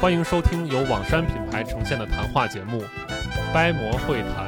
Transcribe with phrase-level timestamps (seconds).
[0.00, 2.80] 欢迎收听由网山品牌呈现的谈话节目
[3.52, 4.47] 《掰馍会谈》。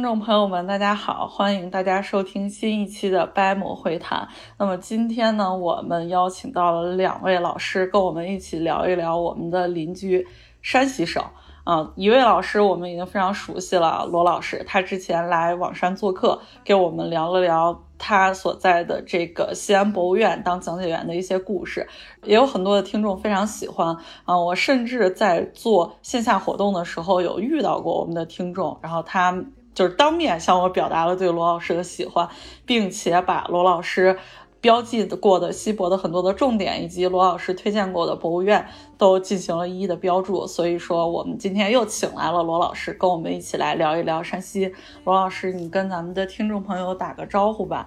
[0.00, 4.26] 听众朋友们，大家好，欢迎大家收听新一期的掰馍会谈。
[4.56, 10.26] 那么今天呢，我们邀请到了两位老师，跟我们一起聊一聊我们的邻居
[10.62, 11.22] 山西省。
[11.64, 21.86] 啊，一位老师我们已经非常熟悉了，罗老师，他之前来网山做客，给我们聊了聊他所在的这个西安博物院当讲解员的一些故事，
[22.24, 24.38] 也有很多的听众非常喜欢啊。
[24.38, 32.28] 我甚至在做线下活动的时候有遇到过我们的听众，然后他就是当面向我表达了对罗老师的喜欢，
[32.66, 34.18] 并且把罗老师
[34.60, 38.66] 标记过的西博的很多的重点，以及罗老师推荐过的博物院
[38.98, 40.46] 都进行了一一的标注。
[40.46, 44.72] 所以说，我们今天又请来了罗老师，跟我们一起来聊一聊山西。
[45.04, 47.86] 罗老师，你跟咱们的听众朋友打个招呼吧。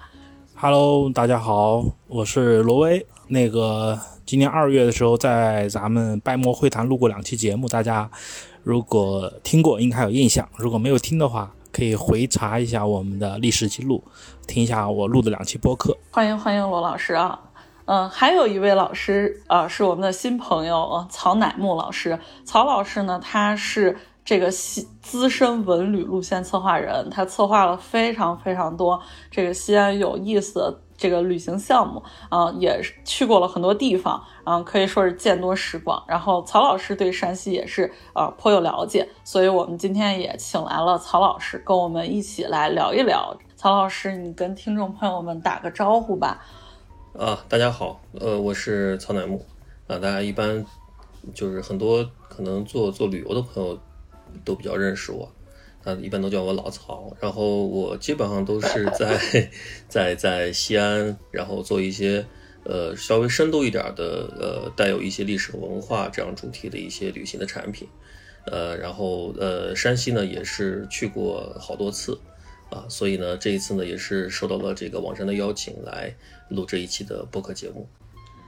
[0.55, 3.05] Hello，大家好，我是罗威。
[3.27, 8.09] 那个今年二月的时候，在咱们掰馍会谈录过两期节目，大家
[8.63, 14.03] 如果听过，应该还有印象；如果没有听的话，可以回查一下我们的历史记录，
[14.47, 15.97] 听一下我录的两期播客。
[16.11, 17.39] 欢迎欢迎罗老师啊！
[17.85, 22.19] 嗯，还有一位老师，啊，是我们的新朋友，曹乃木老师。
[22.45, 36.01] 曹老师呢，他是这个西资深文旅路线策划人，他策划了非常非常多这个西安有意思的这个旅行项目，啊、也去过了很多地方，啊、可以说是见多识广。
[36.07, 43.37] 然后曹老师对山西也是呃颇有了解，所以我们今天也请来了曹老师，跟我们一起来聊一聊。
[43.57, 46.41] 曹老师，你跟听众朋友们打个招呼吧。
[47.17, 49.45] 啊，大家好，呃，我是曹乃木
[49.87, 50.65] 啊，大家一般
[51.33, 53.77] 就是很多可能做做旅游的朋友
[54.43, 55.31] 都比较认识我，
[55.83, 57.15] 他，一般都叫我老曹。
[57.19, 59.49] 然后我基本上都是在
[59.87, 62.25] 在在西安，然后做一些
[62.63, 67.87] 呃稍微深度一点的呃带有一些历史文化这样主题的一些旅行的产品，
[68.45, 72.19] 呃，然后呃山西呢也是去过好多次。
[72.69, 76.15] 啊，所以呢，这一次呢也是受到了这个网上的邀请来
[76.49, 77.87] 录这一期的播客节目。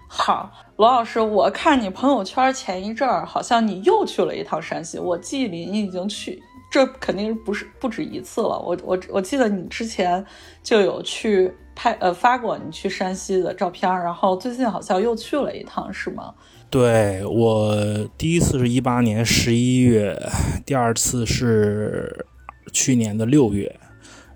[0.08, 8.60] 好，罗老师，我看你朋友圈前一阵儿好像你又去了一趟山西，我记忆里你已经去，这肯定不是不止一次了。
[8.60, 10.24] 我我我记得你之前
[10.64, 16.34] 就有去拍呃发过你去山西的照片，然后最近好像又去了一趟，是吗？
[16.70, 17.76] 对我
[18.18, 20.18] 第一次是一八年十一月，
[20.66, 22.26] 第二次是
[22.72, 23.80] 去年的六月，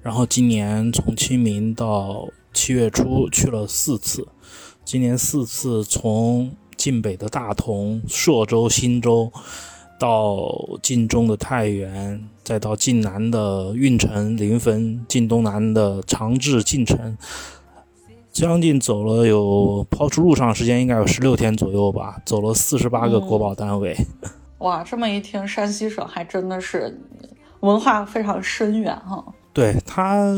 [0.02, 4.28] 然后今年从清明到七月初去了四次。
[4.92, 9.32] 今年四次从晋北的大同、朔州、忻州，
[10.00, 10.50] 到
[10.82, 17.16] 晋中的太原，再到晋南的运城、临汾，晋东南的长治、晋城，
[18.32, 23.96] 将近走了有抛出路上时间应该有十六天左右吧，走了四十八个国保单位。
[24.58, 27.00] 哇，这么一听，山西省还真的是
[27.60, 29.24] 文化非常深远哈。
[29.54, 30.36] 对，它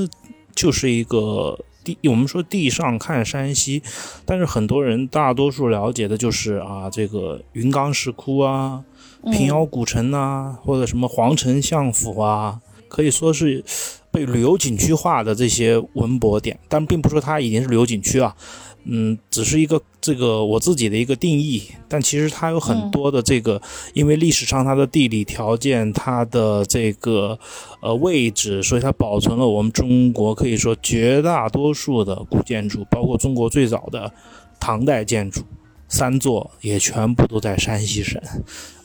[0.54, 3.82] 就是一个地，我们说地上看山西，
[4.26, 8.84] 但是很多人大多数了解的就是啊，这个云冈石窟啊、
[9.32, 13.64] 平遥古城啊，或者什么皇城相府啊，可以说是
[14.12, 18.36] 被旅游景区化的这些文博点，但并不是说它已经是旅游景区啊。
[18.84, 23.62] 嗯，只是一个这个我自己的一个定义，但其实它有很多的这个，
[23.94, 27.38] 因为历史上它的地理条件、它的这个
[27.80, 34.12] 呃位置，所以它保存了我们中国可以说绝大多数的古建筑，包括中国最早的
[34.60, 35.42] 唐代建筑，
[35.88, 38.20] 三座也全部都在山西省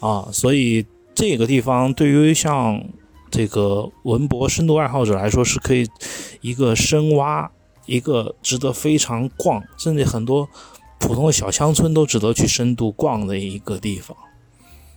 [0.01, 0.85] 啊，所以
[1.15, 2.85] 这个地方对于像
[3.31, 5.89] 这个文博深度爱好者来说，是可以
[6.43, 7.51] 一个深挖。
[7.87, 10.49] 一个值得非常逛，甚至很多
[10.99, 14.17] 普通的小乡村都值得去深度逛的一个地方。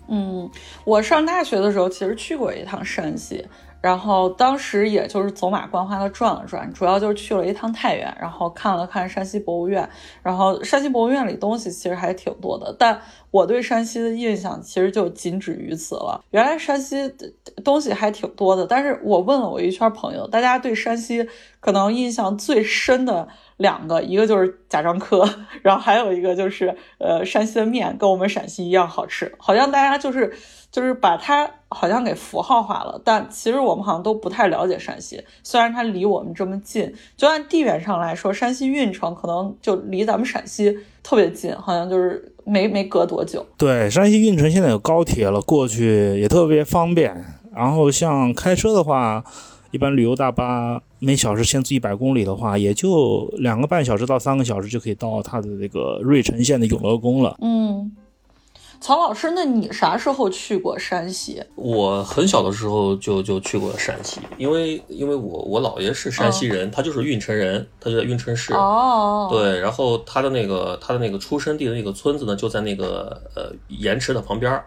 [0.07, 0.49] 嗯，
[0.83, 3.45] 我上大学的时候其实去过一趟山西，
[3.79, 9.87] 然后当时也就是走马观花的转了转，主要就是去了一趟太原，然后看了看山西博物院。
[10.23, 12.99] 然后山西博物院里东西其实还挺多的，但
[13.31, 16.23] 我对山西的印象其实就仅止于此了。
[16.31, 17.31] 原来山西的
[17.63, 21.27] 东西还挺多的，但是我问了我一圈朋友，大家对山西
[21.59, 23.27] 可能印象最深的
[23.57, 25.27] 两个，一个就是贾樟柯，
[25.61, 30.33] 然后还有一个就是呃山西的面跟我们陕西一样好吃，好像大家就是。
[30.71, 35.19] 就是把它好像给符号化了，但其实我们好像都不太了解山西。
[35.43, 43.45] 虽然它离我们这么近，就按地缘上来说，山西运城可能就离咱们陕西特别近，好像就是没没隔多久。
[43.57, 47.23] 对，山西运城现在有高铁了，过去也特别方便。
[47.55, 49.23] 然后像开车的话，
[49.71, 57.35] 一般旅游大巴每小时限速一百公里的话，也就两个半小时到三个小时就可以到它的那个芮城县的永乐宫了。
[57.41, 57.91] 嗯。
[58.81, 61.43] 曹老师，那你啥时候去过山西？
[61.55, 68.53] 我很小的时候就就去过山西，因为因为我我姥爷是山西人，他就是运城人，他就在运城市。
[68.53, 74.65] 哦，对，然后他的那个他的那个出生地的那个村子呢，就在那个呃盐池的旁边儿。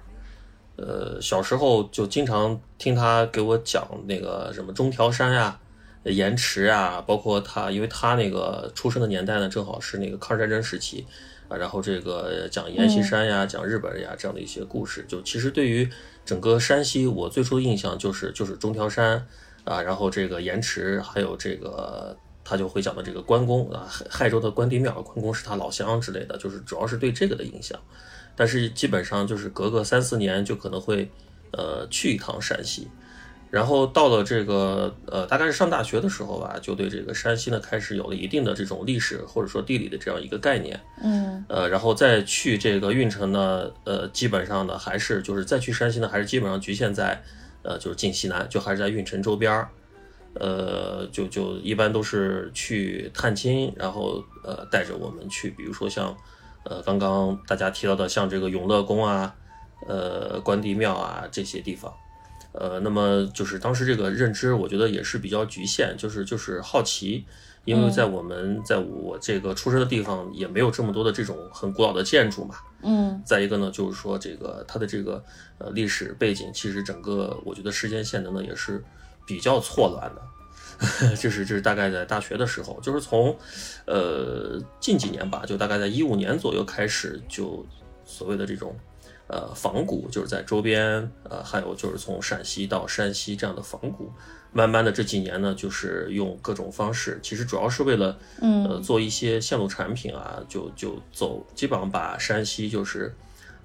[0.76, 5.58] 呃，小时候就经常听他给我讲那个什么中条山呀、
[6.04, 11.06] 盐池啊，包括他，因为他那个出生的年代呢，正好是那个抗日战争时期。
[11.56, 15.88] 然后这个讲阎锡山呀，讲日本人呀这样的一些故事，就其实对于
[16.24, 19.26] 整个山西，我最初的印象就是就是中条山
[19.64, 27.78] 啊，然后这个盐池，还有这个他就会讲的这个关公啊，亥州的关帝庙，关公是他老乡之类的，就是主要是对这个的印象。
[28.34, 31.10] 但是基本上就是隔个三四年就可能会
[31.52, 32.88] 呃去一趟山西。
[33.52, 40.80] 然后到了这个呃，大概是上大学的时候吧，就对这个山西呢开始有了一定的这种历史或者说地理的这样一个概念。
[41.02, 47.22] 嗯，呃，然后再去这个运城呢，呃，基本上呢还是就是再去山西呢，还是基本上局限在
[47.62, 49.68] 呃就是晋西南，就还是在运城周边儿。
[50.40, 56.16] 呃，就就一般都是去探亲，然后呃带着我们去，比如说像
[56.64, 59.34] 呃刚刚大家提到的像这个永乐宫啊，
[59.86, 61.92] 呃关帝庙啊这些地方。
[62.52, 67.24] 呃，那么就是当时这个认知，我觉得也是比较局限，就是就是好奇，
[67.64, 72.54] 因为在我们在我这个出生的地方也没有这么多的这种很古老的建筑嘛。
[72.82, 73.22] 嗯。
[73.24, 75.24] 再一个呢，就是说这个它的这个
[75.56, 78.84] 呃历史背景，其实整个我觉得时间线的呢也是
[79.26, 80.22] 比较错乱的。
[81.16, 83.34] 这是这是大概在大学的时候，就是从
[83.86, 87.64] 呃近几年吧，就大概在一五年左右开始，就
[88.04, 88.76] 所谓的这种。
[89.32, 94.12] 呃，仿古就是在周边，呃，还有就是从陕西到山西这样的仿古，
[94.52, 103.14] 慢慢的这几年呢，就是用各种方式，其实主要是为了，呃，做一些线路产品啊，就就走，基本上把山西就是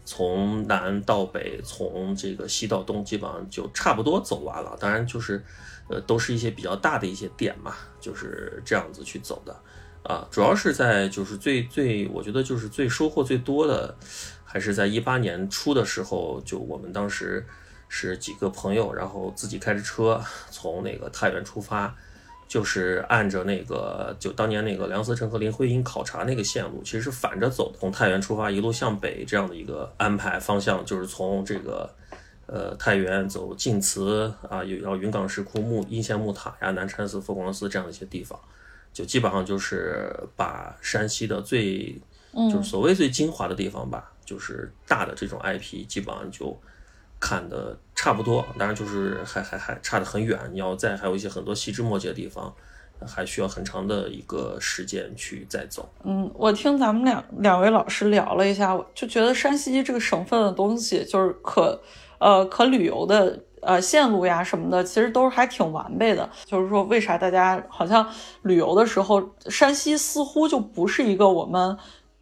[0.05, 4.77] 从南到北，从这个西到东，基本上就差不多走完了。
[4.79, 5.43] 当然就是，
[5.89, 9.53] 呃，都是一些比较大的一些点嘛，就是这样子去走的，
[10.03, 13.93] 啊，主要是在就是最最，我觉得就是最收获最多的。
[14.49, 17.45] 还是在一八年初的时候，就我们当时
[17.89, 21.93] 是几个朋友，然后自己开着车从那个太原出发，
[22.47, 31.93] 就是按着那个就当年那个梁思成和林徽因考察那个线路，其实是反着走，从太原出发一路向北这样的一个安排方向，就是从这个
[32.45, 38.39] 呃太原走晋祠啊，有要云冈石窟、木应县木塔呀、南禅寺、佛光寺这样的一些地方，
[38.93, 41.99] 就基本上就是把山西的最
[42.33, 44.13] 就是所谓最精华的地方吧。
[44.27, 46.53] 就是大的这种 IP，基本上就
[47.17, 50.37] 看的差不多，当然就是还还还差得很远。
[50.51, 52.53] 你要再还有一些很多细枝末节的地方，
[53.07, 55.87] 还需要很长的一个时间去再走。
[56.03, 61.81] 嗯，我听咱们两两位老师聊了一下，就觉得山西这个省份的东西，就是可
[62.19, 66.29] 呃可旅游的呃线路呀什么的，其实都是还挺完备的。
[66.45, 68.05] 就是说，为啥大家好像
[68.41, 71.77] 旅游的时候，山西似乎就不是一个我们。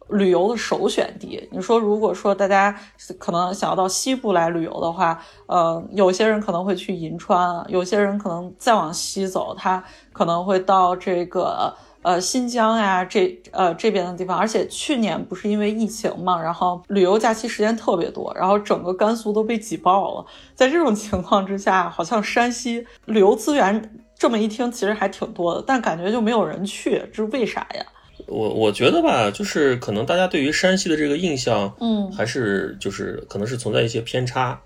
[0.08, 2.74] 旅游的首选地，你说如果说大家
[3.18, 9.82] 可能想要到西部来旅游的话，呃，有些人可能会去银川，有些人可能再往西走，他
[10.12, 14.38] 可能会到这个呃新疆呀这呃这边的地方。
[14.38, 20.26] 而且去年不是因为疫情嘛，然后旅游假期时间特别多，然后整个甘肃都被挤爆了。
[20.54, 27.84] 在这种情况之下，好像山西旅游资源这么一听其实还挺多的，但感觉就没有人去，这是为啥呀？
[28.26, 34.60] 我我觉得吧，就是可能大家对于山西的这个印象，嗯，还是就是可能是存在一些偏差，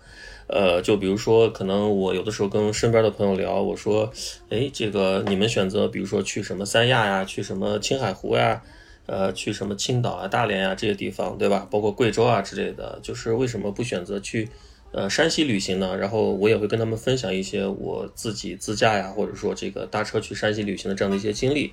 [0.46, 4.10] 呃，就比如说，可能我有的时候跟身边的朋友聊，我说，
[4.48, 8.62] 哎，这个你们选择，比如说去什么三亚呀，去什么青海湖呀，
[9.06, 11.66] 呃，去什么青岛啊、大连啊这些地方，对吧？
[11.70, 14.48] 包括贵州啊之类的，就是为什么不选择去
[14.92, 21.72] 呃山西旅行呢，然后我也会跟他们分享一些我自己自驾呀，或者说这个搭车去山西旅行的这样的一些经历，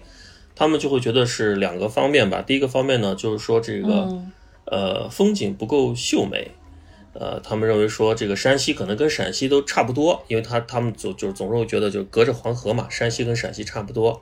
[0.58, 2.42] 他们就会觉得是两个方面吧。
[2.42, 4.32] 第一个方面呢，就是说这个、嗯
[4.66, 6.52] 呃风景不够秀美。
[7.14, 14.22] 呃，他们认为说这个山西可能跟陕西都差不多，因为他他们总就是总是会觉得就隔着黄河嘛，山西跟陕西差不多，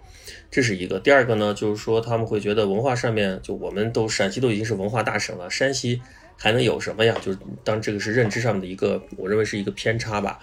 [0.51, 0.99] 这是一个。
[0.99, 6.01] 第二个呢，就是说他们会觉得文化上面就我们都陕西都已经是文化大省了，山西
[6.37, 7.17] 还能有什么呀？
[7.21, 10.39] 就是当这个是认知上面的一个，我认为是一个偏差吧。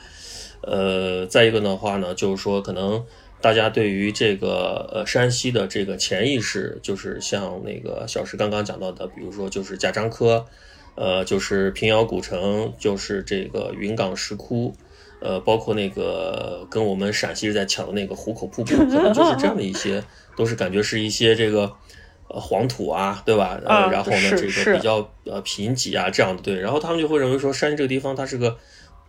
[0.63, 3.03] 呃，再一个的话呢，就是说可能
[3.43, 10.47] 大家对于这个呃山西的这个潜意识，就是像那个小石刚刚讲到的，比如说就是贾樟柯。
[10.95, 14.75] 呃，就是平遥古城，就是这个云冈石窟，
[15.21, 20.05] 呃，包括那个跟我们陕西人在抢的那个壶口瀑布，可能就是这样的一些，
[20.37, 21.73] 都是感觉是一些这个
[22.29, 23.59] 呃黄土啊，对吧？
[23.65, 28.59] 呃，啊然后呢，这个比较呃贫瘠啊这样的，对，然后他们就会认为说山西这个地方它是个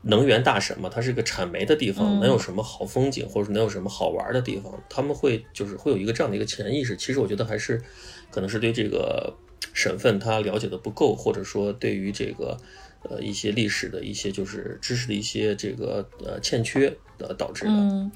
[0.03, 4.72] 能源大省嘛，它是一个产煤的地方，嗯能有什么好风景，或者是能有什么好玩的地方？
[4.89, 6.95] 他们会就是会有一个这样的一个潜意识。
[6.98, 7.81] 其实我觉得还是
[8.29, 9.33] 可能是对这个
[9.74, 12.57] 省份他了解的不够，或者说对于这个
[13.03, 17.72] 呃一些历史的一些就是知识的一些这个呃欠缺呃导致的。
[17.72, 18.12] 嗯，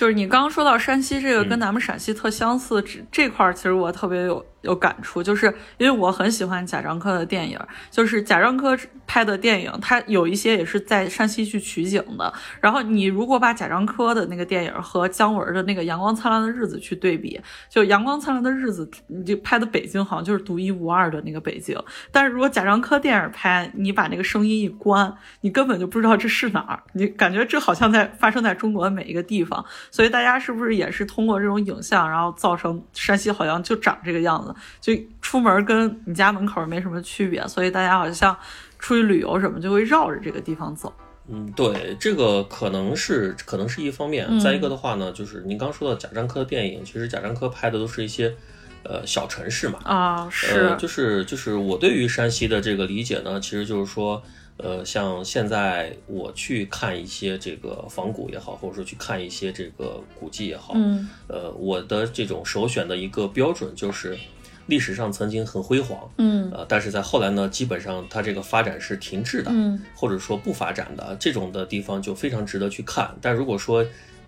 [0.00, 8.74] 就是你刚刚说到山西这个跟嗯咱们陕西特相似，这这块儿其实我特别有有感触，就是因为我很喜欢贾樟柯的电影，就是贾樟柯
[9.06, 12.32] 拍的电影，他有一些也是在山西去取景的。
[12.62, 17.38] 然后你如果把贾樟柯的那个电影和姜文的那个《阳光灿烂的日子》去对比，
[17.68, 21.76] 就《阳光灿烂的日子》，你就拍的北京好像就是独一无二的那个北京，
[22.10, 29.62] 但是如果贾樟柯电影拍，你把那个声音一关，你根本就不知道这是哪儿，你感觉这好像在发生在中国的每一个地方。
[29.90, 38.36] 所以大家是不是也是通过这种影像，然后造成山西好像就长这个样子，就出门跟你家门口没什么区别，所以大家好像
[38.78, 40.92] 出去旅游什么就会绕着这个地方走。
[41.32, 44.26] 嗯，对，这个可能是可能是一方面。
[44.28, 48.34] 嗯再一个的话呢，就是您刚说到贾樟柯的电影，其实贾樟柯拍的都是一些
[48.82, 49.78] 呃小城市嘛。
[49.84, 54.20] 啊，是，呃，就是就是我对于山西的这个理解呢，其实就是说，
[54.62, 64.18] 呃，像现在我去看一些这个仿古也好，或者说去看一些这个古迹也好，嗯呃，我的这种首选的一个标准就是
[64.66, 73.16] 历史上曾经很辉煌，嗯呃，但是在后来呢，基本上它这个发展是停滞的，嗯或者说不发展的这种的地方就非常值得去看。
[73.20, 73.84] 但如果说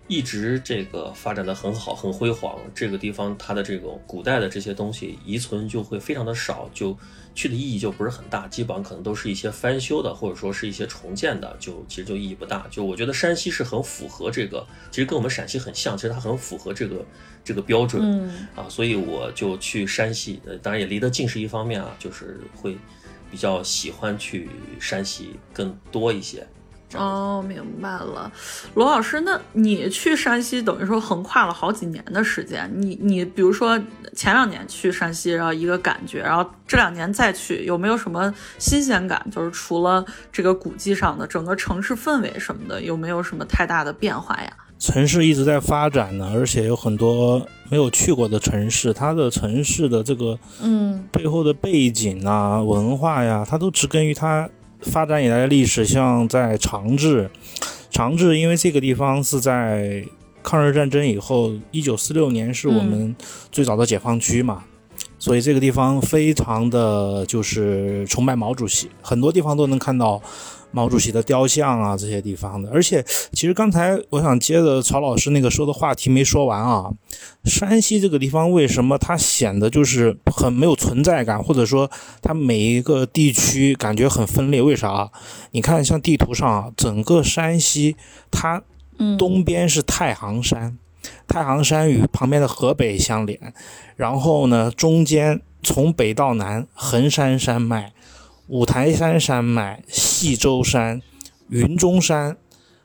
[0.09, 6.97] 一直这个发展的很好、很辉煌，这个地方它的这种古代的这些东西遗存就会非常的少，就
[7.35, 12.67] 去的意义就不是很大，基本上可能都是一些翻修的，或者说是一些重建的，就其实就意义不大。
[12.69, 17.05] 就我觉得山西是很符合这个，其实跟我们陕西很像，其实它很符合这个
[17.43, 18.01] 这个标准。
[18.03, 22.77] 嗯啊，所以我就去山西，呃，当然也离得近是一方面啊，就是会
[23.31, 24.49] 比较喜欢去
[24.79, 26.45] 山西更多一些。
[26.97, 28.31] 哦，明白了，
[28.75, 33.79] 罗老师，那你去山西等于说横跨了好几年的时间，你你比如说
[34.15, 39.25] 前两年去山西，然后一个感觉，然后这两年再去，有没有什么新鲜感？
[39.31, 44.51] 就是除了这个古迹上的，整个城市氛围什么的，有没有什么太大的变化呀？
[44.79, 54.49] 城市一直在发展呢，而且有很多没有去过的城市，它的城市的这个嗯背后的背景啊、文化呀，它都植根于它
[54.85, 55.85] 发展以来的历史。
[55.85, 57.29] 像在长治，
[57.89, 60.05] 长治因为这个地方是在
[60.41, 63.15] 抗日战争以后，一九四六年是我们
[63.51, 64.63] 最早的解放区嘛，
[65.17, 70.21] 所以这个地方非常的就是崇拜毛主席，很多地方都能看到。
[70.73, 73.01] 毛主席的雕像啊，这些地方的，而且
[73.31, 76.91] 其实刚才我想接着曹老师那个说的话题没说完啊。
[77.45, 81.89] 山西这个地方为什么它显得就是很没有存在感，或者说
[82.21, 84.61] 它每一个地区感觉很分裂？
[84.61, 85.11] 为啥？
[85.51, 87.95] 你看像地图上啊，整个山西
[88.31, 88.63] 它
[88.97, 90.77] 嗯，东边是太行山，
[91.27, 93.53] 太行山与旁边的河北相连，
[93.95, 97.91] 然后呢，中间从北到南衡山山脉、
[98.47, 101.01] 五台山山脉、细州山、
[101.49, 102.35] 云中山，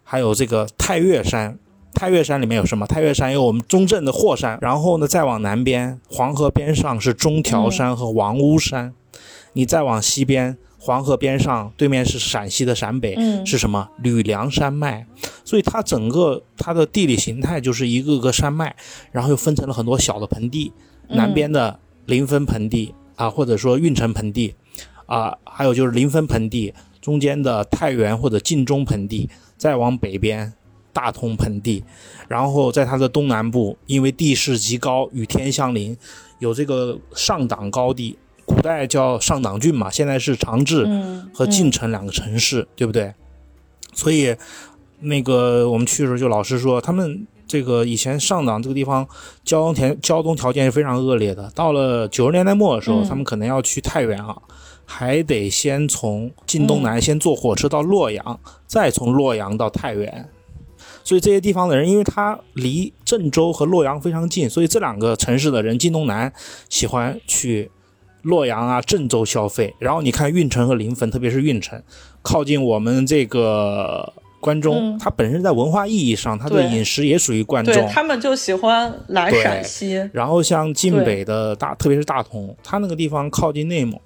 [0.04, 1.58] 还有这个太岳山。
[1.94, 2.86] 太岳山里面有什么？
[2.86, 8.94] 太岳山有我们中正的霍山，然后呢，再往南边，黄河边上是中条山和王屋山，
[9.54, 13.88] 你再往西边，黄河边上对面是陕西的陕北，嗯是什么？
[14.00, 15.06] 吕梁山脉。
[15.44, 18.76] 所以它整个它的地理形态就是一个个山脉，
[19.10, 20.72] 然后又分成了很多小的盆地，
[21.08, 24.54] 南边的临汾盆地啊，或者说运城盆地
[25.08, 30.52] 啊，还有就是临汾盆地中间的太原或者晋中盆地，再往北边
[30.92, 31.82] 大同盆地，
[32.28, 35.96] 然后在它的东南部，因为地势极高，与天相邻，
[36.38, 43.12] 有这个上党高地，古代叫上党郡嘛，现在是长治嗯和晋城两个城市，对不对？
[43.92, 44.36] 所以
[45.00, 47.26] 那个我们去的时候，就老师说他们。
[47.50, 49.08] 这个以前上党这个地方
[49.42, 51.50] 交通条交通条件是非常恶劣的。
[51.54, 54.36] 到了九十年代末的时候，他们可能要去太原啊，
[54.88, 60.26] 还得先从晋东南先坐火车到洛阳，再从洛阳到太原。
[61.04, 66.32] 所以这些地方的人，因为他离郑州和洛阳非常近，所以这两个城市的人，晋东南
[66.70, 67.70] 喜欢去
[68.22, 69.74] 洛阳啊、郑州消费。
[69.78, 71.82] 然后你看运城和临汾，特别是运城，
[72.22, 74.14] 靠近我们这个。
[74.40, 77.88] 关中，它本身在文化意义上，它的饮食也属于关中。
[77.88, 80.08] 他们就喜欢来陕西。
[80.12, 84.00] 然后像晋北的大，特别是大同，它那个地方靠近内蒙，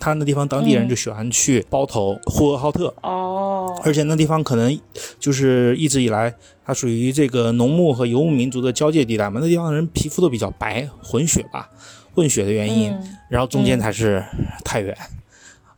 [0.00, 2.92] 它那地方当地人就喜欢去包头、呼和浩特。
[3.02, 3.78] 哦。
[3.84, 4.76] 而且那地方可能
[5.20, 9.38] 就是一直以来，它属于这个农牧和游牧民族的交界地带嘛。
[9.40, 11.70] 那地方人皮肤都比较白，混血吧，
[12.14, 12.92] 混血的原因。
[13.28, 14.24] 然后中间才是
[14.64, 14.96] 太原。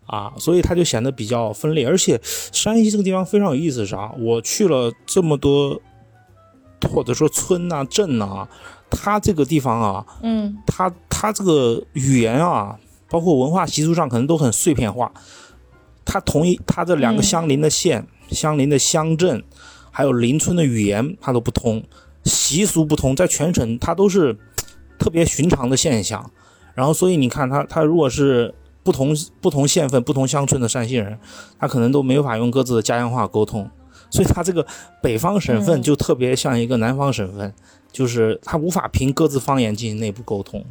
[0.04, 4.12] 啊，所以它就显得比较分裂，而且山西这个地方非常有意思是啥？
[4.18, 5.80] 我去了这么多，
[6.92, 8.46] 或者说村呐、镇呐，
[8.90, 12.78] 它这个地方啊，嗯，它它这个语言啊，
[13.12, 15.12] 包括文化习俗上可能都很碎片化。
[16.04, 19.44] 它同一，它这两个相邻的县、相邻的乡镇，
[19.90, 21.84] 还有邻村的语言，它都不通，
[22.24, 24.36] 习俗不同，在全省它都是
[24.98, 26.30] 特别寻常的现象。
[26.74, 28.54] 然后，所以你看，它它如果是。
[28.84, 31.16] 不同不同县份、不同乡村的山西人，
[31.56, 33.70] 他可能都没有法用各自的家乡话沟通，
[34.10, 34.66] 所以他这个
[35.00, 37.54] 北方省份就特别像一个南方省份，
[37.92, 40.64] 就是他无法凭各自方言进行内部沟通，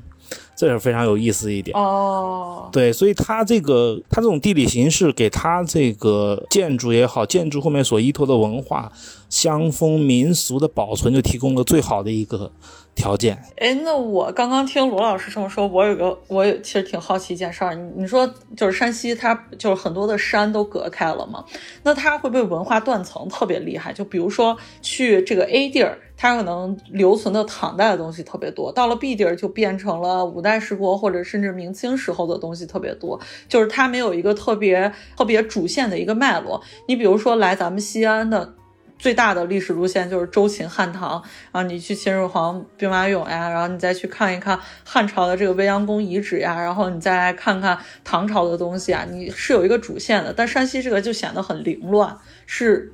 [0.61, 1.75] 这是非常有意思一点。
[1.75, 8.91] 哦，对，所以它这个它这种地理形势给它这个建筑也好，建筑后面所依托的文化、
[9.31, 12.51] 乡风民俗的保存，就提供了最好的一个。
[12.93, 17.73] 条件哎，那我刚刚听罗老师这么说，我有个，我有其实挺好奇一件事儿。
[17.73, 21.45] 你你说就是山西，它就是很多的山都隔开了嘛？
[21.83, 23.93] 那它会不会文化断层特别厉害？
[23.93, 33.17] 就比如说去这个 A 地儿，它可能留存的唐代的东西特别多，到了 B 地儿就变成了五代十国或者甚至明清时候的东西特别多，
[33.47, 36.61] 就是它没有一个特别特别主线的一个脉络。
[36.89, 38.55] 你比如说来咱们西安的。
[39.01, 50.31] 最大的历史路线就是周秦汉唐啊，你去秦始皇兵马俑呀，然后你再去看一看汉朝的这个未央宫遗址呀，然后你再来看看唐朝的东西啊，你是有一个主线的。
[50.31, 52.93] 但山西这个就显得很凌乱，是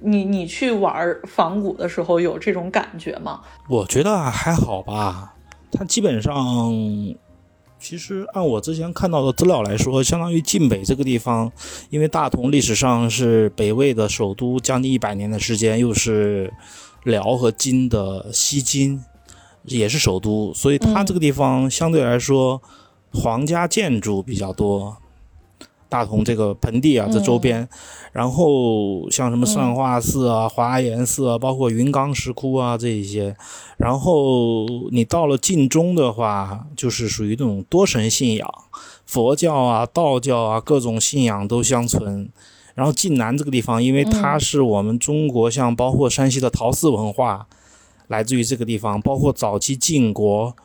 [0.00, 3.40] 你你去玩仿古的时候有这种感觉吗？
[3.68, 5.34] 我觉得还好吧，
[5.70, 6.34] 它基本上。
[7.84, 11.52] 其实按我之前看到的资料来说，相当于晋北这个地方，
[11.90, 16.50] 因为大同历史上是北魏的首都将近一百年的时间，又是
[17.02, 19.04] 辽和金的西京，
[19.64, 22.62] 也是首都，所以它这个地方相对来说
[23.12, 24.96] 皇家建筑比较多。
[25.88, 27.68] 大同这个盆地啊，这周边，
[28.12, 33.36] 然后像什么善化寺啊、华严寺啊，包括云冈石窟啊这一些，
[33.76, 38.48] 然后你到了晋中的话，就是属于那种多神信仰，
[39.06, 42.28] 佛教啊、道教啊各种信仰都相存。
[42.74, 47.46] 然后晋南这个地方，因为它是我们中国，像包括山西的陶寺文化，
[48.08, 50.56] 来自于这个地方，包括早期晋国。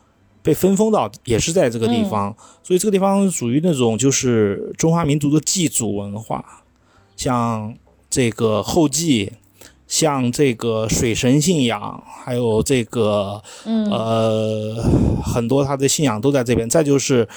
[0.42, 6.44] 被分封到也是在这个地方，所以这个地方属于那种就是中华民族的祭祖文化，
[7.16, 7.74] 像
[8.08, 9.32] 这个后继，
[9.86, 14.82] 像这个水神信仰，还有这个呃
[15.22, 16.68] 很多他的信仰都在这边。
[16.68, 17.28] 再就是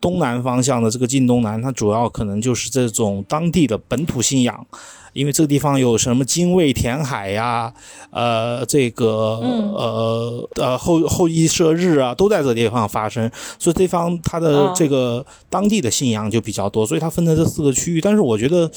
[0.00, 4.66] 东南方向的这个晋东南，它主要可能就是这种当地的本土信仰。
[5.12, 7.72] 因为这个地方有什么精卫填海呀，
[8.10, 18.00] 呃，这个呃呃后后羿射日啊，都在这个地方发生，所以这方它的这个当地的信仰就比较多，所以它分成这四个区域。
[18.00, 18.70] 但是我觉得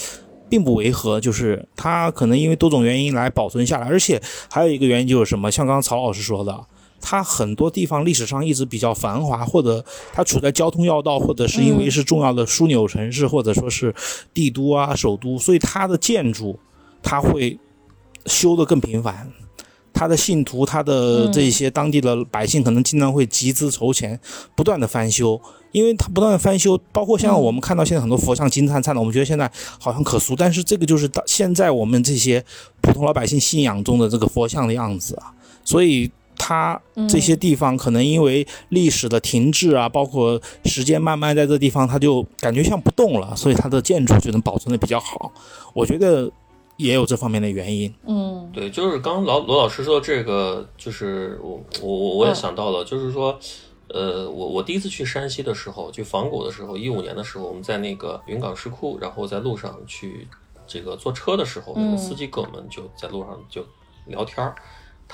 [0.50, 6.60] 并不违和，就是它可能因为多种原因来保存下来，而且还有一个原因就是什么，像刚刚曹老师说的。
[7.02, 13.94] 它很多地方历史上一直比较繁华，或者它处在交通要道，或者是因为是重要的枢纽城市，或者说是
[14.34, 16.58] 帝都啊、首都，所以它的建筑
[17.04, 17.60] 它会
[18.26, 19.32] 修得更频繁。
[19.94, 24.20] 它的信徒、它的这些当地的百姓可能经常会集资筹钱，
[24.56, 25.40] 不断的翻修，
[25.72, 32.44] 因为它不断的翻修，包括像我们看到现在很多佛像金灿灿的，我们觉得现在好像可俗，但是这个就是现在我们这些
[32.82, 35.32] 普通老百姓信仰中的这个佛像的样子啊，
[35.64, 36.12] 所以。
[36.38, 45.32] 它这些地方可能因为历史的停滞啊，包括时间慢慢在这地方，它就感觉像不动了，所以它的建筑就能保存的比较好。
[45.74, 46.32] 我觉得
[46.78, 47.94] 也有这方面的原因。
[48.06, 53.38] 嗯，对，就是刚老罗老师说这个，就是我我我我也想到了，就是说，
[53.88, 60.28] 呃，我我第一次去山西的时候，去仿古的时候，一五年的时候，我们在那个云冈石窟，然后在路上去
[60.68, 61.92] 这个坐车的时候，那嗯。
[61.92, 63.66] 个司机跟我们就在路上就
[64.08, 64.54] 聊天儿，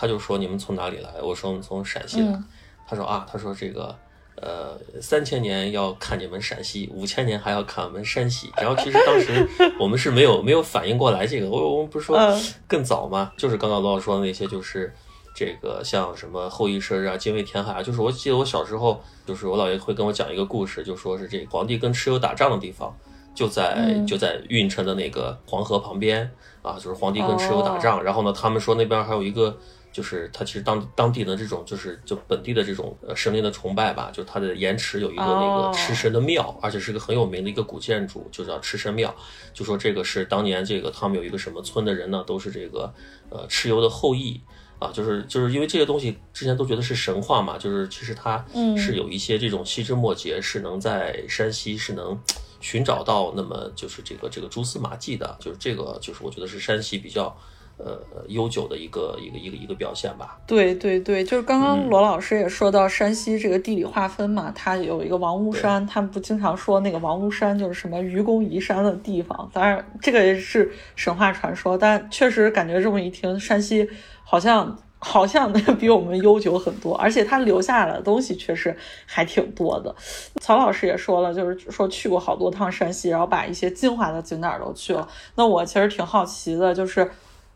[0.01, 1.21] 他就说你们从哪里来？
[1.21, 2.31] 我说我们从陕西来。
[2.31, 2.43] 嗯
[2.87, 3.95] 他说啊，他说这个。
[4.37, 8.49] 呃，三千年要看你们陕西，五千年还要看我们山西。
[8.57, 9.47] 然后其实当时
[9.79, 13.31] 我们是没有没有反应过来这个，我我们不是说嗯更早吗？
[13.37, 14.91] 就是刚刚罗老师说的那些，就是
[15.35, 22.91] 这个像什么后羿射日啊、精卫填海啊，就是我记得我小时候，就是我姥爷会跟我讲一个故事，就说是这皇帝跟蚩尤打仗的地方，
[23.35, 26.27] 就在、嗯就在运城的那个黄河旁边
[26.63, 29.55] 啊，就是皇帝跟蚩尤打仗，然后呢，他们说那边还有一个。
[29.91, 39.13] 就是他其实当当地的这种就是就本地的这种呃神灵的崇拜吧，就它的盐池有一个那哦个吃神的庙，而且是个很有名的一个古建筑，就叫吃神庙。
[39.53, 42.93] 就说这个是当年这个他们有一个什么村的人呢，都是这个
[43.29, 44.41] 呃蚩尤的后裔。
[44.79, 48.75] 啊，就是就是因为这些东西之前都觉得是神话嘛，就是其实它嗯。
[48.75, 52.19] 是有一些这种细枝末节是能在山西是能
[52.59, 57.37] 寻找到那么就是这个这个蛛丝马迹的，就是这个就是我觉得是山西比较
[57.85, 60.39] 呃悠久的一个一个一个一个表现吧。
[60.45, 73.89] 对对对，就是刚嗯刚罗老师也说到山西这个地理划分嘛，它有一个王屋山，他们不经常说那个王屋山就是什么愚公移山的地方，当然这个也是神话传说，但确实感觉这么一听，山西
[74.23, 78.75] 好像好像比我们悠久很多，而且它留下来的东西确实
[79.07, 79.95] 还挺多的。
[80.39, 85.07] 曹老师也说了，就是说去过好多趟山西，然后把一些精华的景点儿都去了。
[85.35, 87.09] 那我其实挺好奇的，就是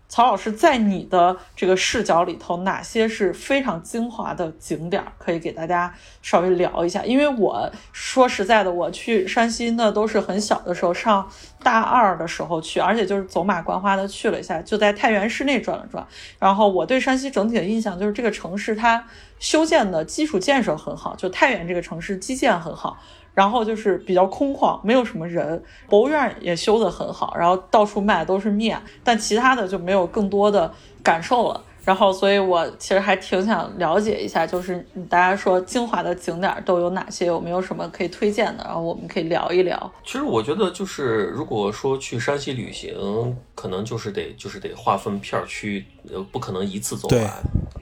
[0.07, 7.03] 曹老师在你的这个视角里头，哪些是非常精华的景点儿，可以给大家稍微聊一下？
[7.03, 11.27] 因为我说实在的，我去山西那都是很小的时候，上
[11.63, 16.05] 大二的时候去，而且就是走马观花的去了一下，就在太原市内转了转。
[16.39, 19.03] 然后我对山西整体的印象就是这个城市它
[19.45, 22.97] 修建的基础建设很好，就太原这个城市基建很好。
[23.35, 31.61] 然后就是比较空旷，没有什么人，博物院也修得很好，然后到处卖都是面，但其他的就没有更多的感受了。
[31.85, 38.63] 然后，所以我其实还挺想了解一下，就是大家说精华的景点都有哪些，有没有什么可以推荐的？
[38.63, 39.91] 然后我们可以聊一聊。
[40.03, 47.23] 其实我觉得，就是如果说去山西旅行，可能就是得就是得划分片儿区，呃，不可能一次走完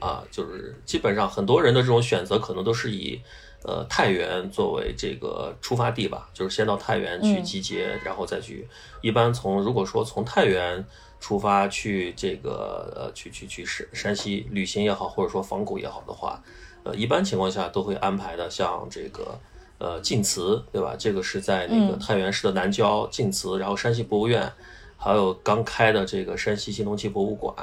[0.00, 0.22] 啊。
[0.30, 3.18] 就是基本上很多人的这种选择，可能都是以
[3.62, 8.68] 呃太原作为这个出发地吧，就是先到太原去嗯集结，然后再去。
[9.00, 10.84] 一般从如果说从太原
[11.24, 16.38] 出发去这个呃去去去山山西旅行也好，或者说访古也好的话，
[16.82, 19.40] 呃，一般情况下都会安排的像这个
[19.78, 20.94] 呃晋祠，对吧？
[20.98, 24.52] 这个是在那个嗯太原市的南郊晋祠，然后山西博物院，
[24.98, 27.54] 还有刚开的这个山西青铜器博物馆，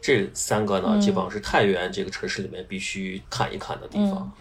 [0.00, 4.32] 这三个呢，嗯基本上是太原这个城市里面必须看一看的地方。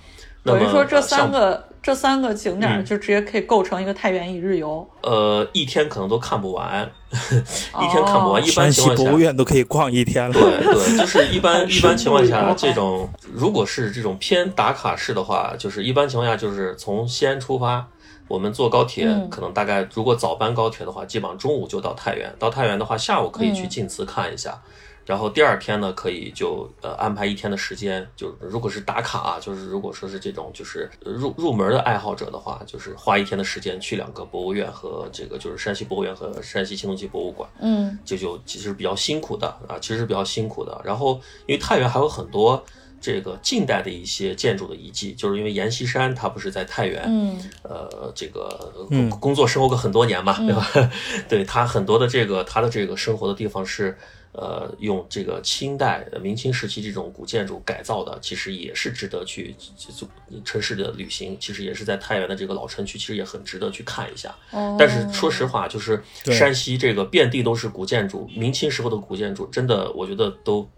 [0.47, 4.87] 等于说这三个这三个景点嗯就直接可以构成一个太原一日游。
[5.03, 8.41] 呃一天可能都看不完， 一天看不完。
[8.41, 10.33] 哦一般情况下博物，院都可以逛一天了。
[10.33, 10.41] 对
[10.73, 17.87] 对，就是一般 一般情况下，这种如果是这种偏打卡式的话，就是一般情况下就是从西安出发，
[18.27, 22.33] 我们坐高铁，嗯可能大概如果早班高铁的话，基本上中午就到太原。
[22.37, 24.59] 到太原的话，下午可以去嗯晋祠看一下。
[25.07, 40.81] 然后第二天呢，可以就呃安排一天的时间，就如果是打卡啊，就是如果说是这种就是入入门的爱好者的话，就是花一天的时间去两个博物院和这个就是山西博物院和山西青铜器博物馆，嗯这就其实比较辛苦的啊，其实是比较辛苦的。
[40.83, 41.13] 然后
[41.45, 42.61] 因为太原还有很多
[42.99, 48.73] 这个近代的一些建筑的遗迹，就是因为阎锡山他不是在太原，嗯呃，这个
[49.21, 50.67] 工作生活过很多年嘛，对吧？
[51.29, 53.97] 对他很多的这个他的这个生活的地方是。
[54.39, 60.07] 呃，用这个清代、呃明清时期这种古建筑改造的，其实也是值得去就
[60.45, 61.35] 城市的旅行。
[61.39, 64.29] 其实也是在太原的这个老城区，其实也很值得去看一下。
[64.51, 70.69] 哦但是说实话，就是山西这个遍地都是古建筑，明清时候的古建筑，真的我觉得都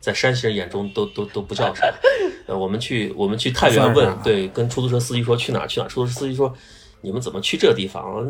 [0.00, 1.86] 在山西人眼中都都都不叫啥。
[2.46, 6.52] 呃，我们去我们去太原问对，跟出租车司机说去哪儿去哪儿，出租车司机说。
[7.04, 8.26] 你们怎么去这地方？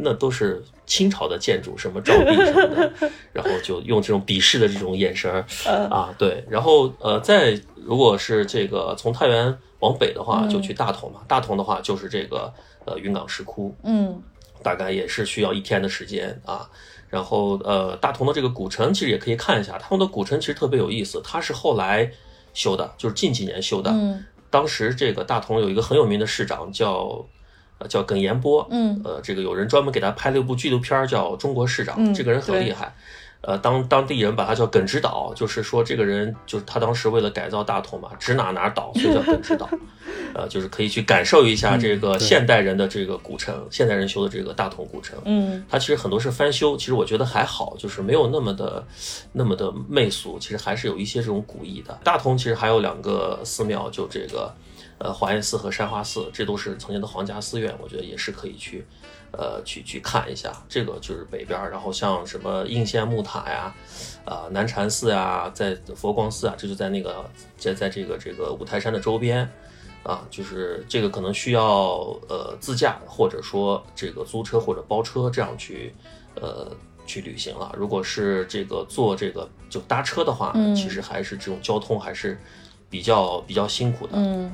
[0.00, 2.92] 那都是清朝的建筑，什么照壁什么的，
[3.32, 12.52] 然后就用这种鄙视的这种眼神儿呃啊，对，然后呃，再如果是这个从太原往北的话，嗯就去大同嘛，大同的话就是这个
[12.84, 14.22] 呃云冈石窟，嗯
[14.62, 16.70] 大概也是需要一天的时间啊。
[17.10, 22.10] 然后呃，大同的这个古城其实也可以看一下，他们的古城其实特别有意思，它是后来
[22.54, 23.90] 修的，就是近几年修的。
[23.90, 27.26] 嗯当时这个大同有一个很有名的市长叫
[27.82, 32.94] 呃叫耿延波，嗯呃，这个有人专门给他拍了一部纪录片儿叫《中国市长》，嗯这个人很厉害。
[33.44, 39.68] 呃，当当地人把他叫耿直岛，就是说这个人就是他当时为了改造大同嘛，指哪哪倒，所以叫耿直岛。
[40.32, 45.18] 呃，就是可以去感受一下这个现代人的这个古城，现代人修的这个大同古城。
[45.24, 48.86] 嗯它其实很多是翻修，其实我觉得还好，就是没有那么的
[49.32, 51.98] 那么的媚俗，其实还是有一些这种古意的。
[52.04, 54.54] 大同其实还有两个寺庙，就这个
[55.02, 58.86] 呃华严寺和山花寺，这都是曾经的皇家寺院，我觉得也是可以去
[59.32, 60.52] 呃去去看一下。
[60.68, 63.74] 这个就是北边儿，然后像什么应县木塔呀。
[64.24, 69.50] 啊、南禅寺呀，在佛光寺啊，这就在那个在在这个这个五台山的周边，
[70.04, 75.92] 啊，就是这个可能需要呃自驾，或者说这个租车或者包车这样去
[76.36, 76.70] 呃
[77.04, 77.74] 去旅行了。
[77.76, 82.40] 如果是这个坐这个就搭车的话，嗯其实还是这种交通还是
[82.88, 84.12] 比较比较辛苦的。
[84.14, 84.52] 嗯。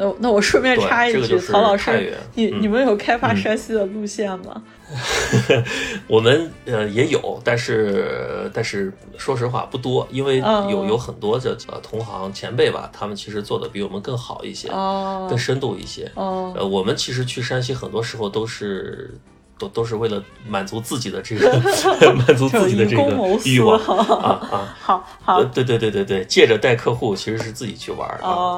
[0.00, 4.62] 那那我顺便插一句，这个曹老师，你嗯你们有开发山西的路线吗？
[6.08, 16.10] 我们呃也有，但是但是说实话不多，因为嗯有有很多的呃同行前辈吧，他们其实做的比我们更好一些，哦更深度一些。
[16.14, 19.14] 哦呃，我们其实去山西很多时候都是
[19.60, 21.60] 都都是为了满足自己的这个
[22.26, 23.02] 满足自己的这个
[23.44, 24.74] 欲望啊啊。
[24.80, 28.08] 好好呃，对对对对对，借着带客户，其实是自己去玩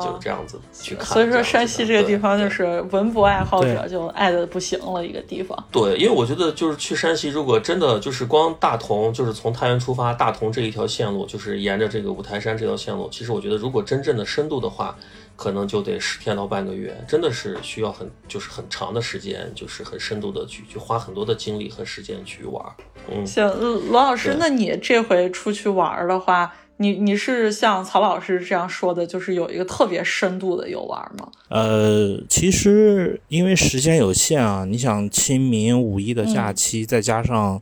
[0.01, 1.05] 就是这样子去看。
[1.07, 5.59] 所以说山西这个地方就是文博爱好者就爱的不行了一个地方。
[5.73, 14.97] 对，因为我觉得就是去山西，如果真的就是光大同，就是从太原出发，大同这一条线路，就是沿着这个五台山这条线路，其实我觉得如果真正的深度的话，
[15.43, 22.73] 可能就得十天到半个月，真的是需要很就是很长的时间，就是很深度的去去花很多的精力和时间去玩儿。
[23.11, 23.59] 嗯，行，呃
[23.91, 31.29] 罗老师，那你这回出去玩儿的话，你你是像曹老师这样说的，就是有一个特别深度的游玩吗？
[31.49, 37.61] 呃，其实因为时间有限啊，你想清明、五一的假期，再加上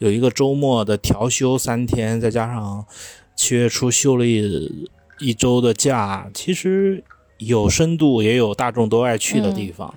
[0.00, 2.84] 有一个周末的调休三天，再加上
[3.36, 4.88] 七月初休了一
[5.20, 7.04] 一周的假，其实
[7.40, 9.92] 有深度，也有大众都爱去的地方。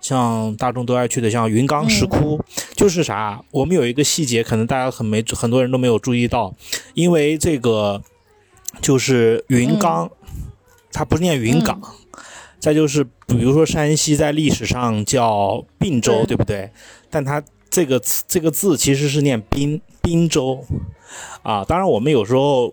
[0.00, 2.40] 像大众都爱去的，像云冈石窟，
[2.76, 3.42] 就是啥？
[3.50, 6.54] 我们有一个细节，可能大家很没很多人都没有注意到，
[6.94, 8.00] 因为这个
[8.80, 10.08] 就是云冈，
[10.92, 11.80] 它不是念云冈。
[12.60, 16.70] 再就是，比如说山西在历史上叫并州，对对不对？
[17.10, 20.64] 但它这个词这个字其实是念滨滨州
[21.42, 21.64] 啊。
[21.64, 22.72] 当然，我们有时候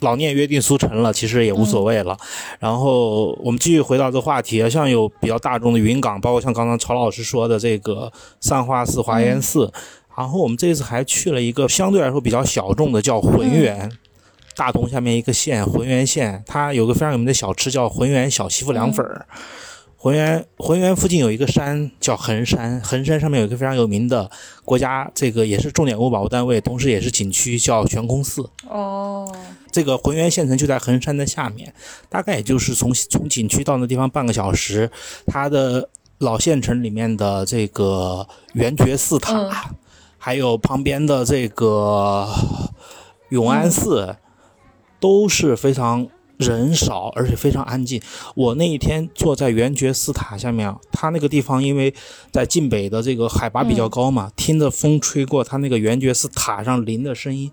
[0.00, 2.16] 老念约定俗成了，其实也无所谓了。
[2.58, 9.72] 然后我们继续回到这个话题啊，像有比较大众的云冈，包括像刚刚曹老师说的这个善化寺、华严寺。
[10.16, 13.90] 然后我们这次还去了一个相对来说比较小众的，叫浑源。
[14.56, 19.24] 大同下面一个县浑源县，它有个非常有名的小吃叫浑源小媳妇凉粉儿。
[20.00, 24.30] 浑源浑源附近有一个山叫衡山，衡山上面有一个非常有名的
[24.64, 28.48] 国家这个也是重点文物保护单位，同时也是景区，叫悬空寺。
[28.68, 29.28] 哦，
[29.72, 31.74] 这个浑源县城就在衡山的下面，
[32.08, 34.88] 大概也就是从从景区到那地方半个小时。
[35.26, 39.50] 它的老县城里面的这个圆觉寺塔，嗯
[40.16, 42.28] 还有旁边的这个
[43.30, 44.16] 永安寺，
[45.00, 46.06] 都是非常
[46.38, 48.00] 人少而且非常安静。
[48.34, 51.92] 我那一天坐在圆觉寺塔下面，它那个地方因为
[52.32, 57.50] 在晋北的这个海拔比较高嘛，听着风吹过它那个圆觉寺塔上林的声音，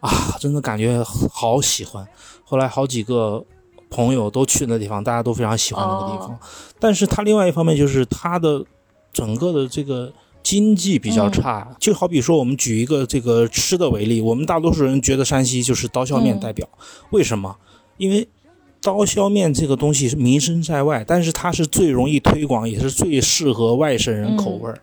[0.00, 2.06] 啊，真的感觉好喜欢。
[2.44, 3.44] 后来好几个
[3.90, 6.30] 朋友都去那地方，大家都非常喜欢那个地方。
[6.30, 6.38] 哦
[6.78, 8.62] 但是它另外一方面就是它的
[9.10, 16.68] 整个的这个经济比较差，就好比说我们举一个这个吃的为例，我们大多数人觉得山西就是刀削面代表，
[17.10, 17.56] 为什么？
[17.96, 18.28] 因为
[18.80, 24.80] 刀削面这个东西是名声在外，但是它是最容易推广，也是最适合外省人口味儿。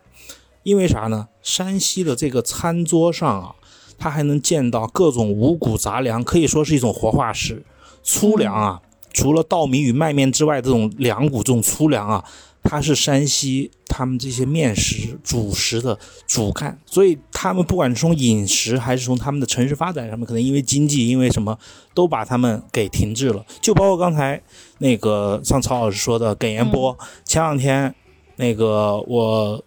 [0.62, 1.28] 因为啥呢？
[1.42, 3.54] 山西的这个餐桌上啊，
[3.98, 7.62] 它还能见到各种五谷杂粮，可以说是一种活化石。
[8.02, 8.80] 粗粮啊，
[9.12, 12.24] 除了稻米与麦面之外，这种粮谷这种粗粮啊，
[12.64, 15.96] 它是山西他们这些面食主食的
[16.26, 21.56] 主干，所以他们不管是从饮食还是从他们的城市发展上面，可能因为经济，因为什么，
[21.94, 23.44] 都把他们给停滞了。
[23.60, 24.42] 就包括刚才
[24.78, 27.94] 那个像曹老师说的耿彦波，前两天
[28.36, 29.62] 那个我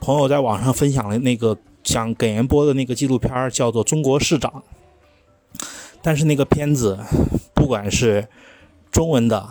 [0.00, 4.62] 朋友在网上分享了那个讲耿彦波的那个纪录片儿，叫做《中国市长》，
[6.02, 6.98] 但是那个片子
[7.54, 8.28] 不管是
[8.90, 9.48] 中文的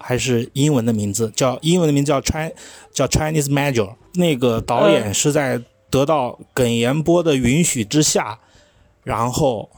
[0.00, 2.50] 还是英文的名字，叫英文的名字叫 Chi
[2.92, 5.60] 叫 Chinese Major，那个导演是在
[5.90, 8.38] 得到耿彦波的允许之下，
[9.04, 9.68] 然后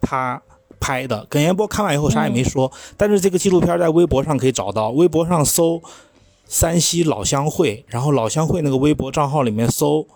[0.00, 0.42] 他
[0.80, 1.24] 拍的。
[1.26, 5.80] 耿彦波看完以后啥也没说，但是这个纪录片在微博上可以找到，微博上搜
[6.46, 10.06] 山西老乡会，然后老乡会那个微博账号里面搜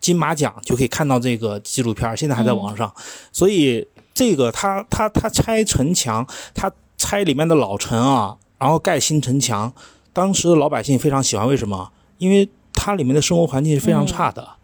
[0.00, 2.92] 金马奖就可以看到这个纪录片，现在还在网上。
[3.32, 9.72] 所以这个他他他拆城墙，他拆里面的老城啊，然后盖新城墙，
[10.12, 11.92] 当时的老百姓非常喜欢，为什么？
[12.18, 14.56] 因为它里面的生活环境是非常差的，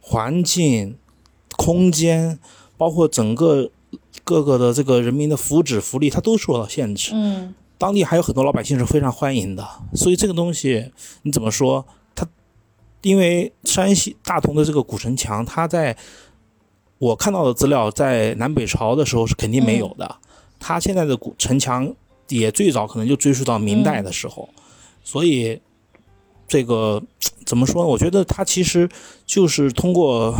[0.00, 0.96] 环境、
[1.56, 2.38] 空间，
[2.76, 3.70] 包括整个
[4.24, 7.12] 各个的这个人民的福祉福利，它都受到限制。
[7.14, 11.84] 嗯当地还有很多老百姓是非常欢迎的，所以这个东西你怎么说？
[12.14, 12.24] 它
[13.02, 15.94] 因为山西大同的这个古城墙，它在
[16.98, 20.16] 我看到的资料，在南北朝的时候是肯定没有的。
[20.60, 21.92] 它现在的古城墙
[22.28, 24.48] 也最早可能就追溯到明代的时候，
[25.02, 25.60] 所以
[26.48, 27.02] 这个
[27.44, 27.88] 怎么说呢？
[27.88, 28.88] 我觉得它其实
[29.26, 30.34] 就是通过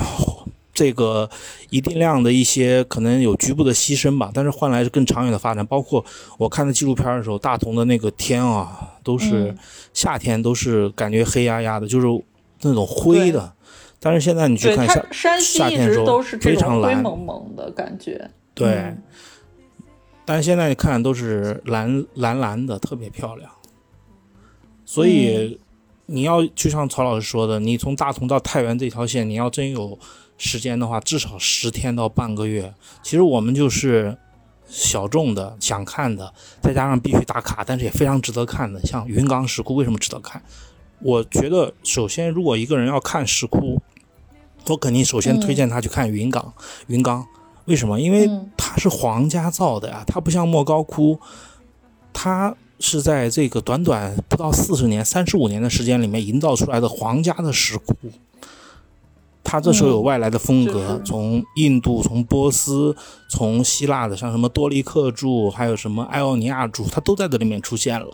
[0.73, 1.29] 这个
[1.71, 5.65] 一定量的一些可能有局部的牺牲吧，但是换来是更长远的发展。
[5.67, 6.05] 包括
[6.37, 9.59] 我看的纪录片的时候，大同的那个天啊，都是、嗯
[9.95, 12.07] 夏天都是感觉黑压压的，就是
[12.63, 13.53] 那种灰的。
[14.01, 18.29] 但是现在你去看夏山西一夏天的时候直都是这非常种灰蓝，蒙蒙的感觉。
[18.55, 18.69] 对。
[18.69, 19.03] 嗯
[20.25, 23.51] 但是现在看都是蓝蓝蓝的，特别漂亮。
[24.85, 25.59] 所以
[26.07, 29.99] 你要就像曹老师说的，你从大同到太原这条线，你要真有
[30.37, 32.75] 时间的话，至少十天到半个月。
[33.03, 34.17] 其实我们就是
[34.67, 38.81] 小众的想看的，再加上必须打卡，但是也非常值得看的。
[38.83, 40.43] 像云冈石窟为什么值得看？
[41.01, 43.81] 我觉得首先，如果一个人要看石窟，
[44.69, 46.53] 我肯定首先推荐他去看云冈。
[46.87, 47.27] 云冈
[47.67, 48.01] 为什么？
[48.01, 51.19] 因为嗯它是皇家造的呀，它不像莫高窟，
[52.13, 57.95] 它是在这个短短不到四十年、三十五年的时间里面营造出来的皇家的石窟。
[59.43, 62.97] 它这时候有外来的风格，就是从印度、从波斯、
[63.29, 68.09] 从希腊的，像什么多利克柱，还有什么艾奥尼亚柱，它都在这里面出现了，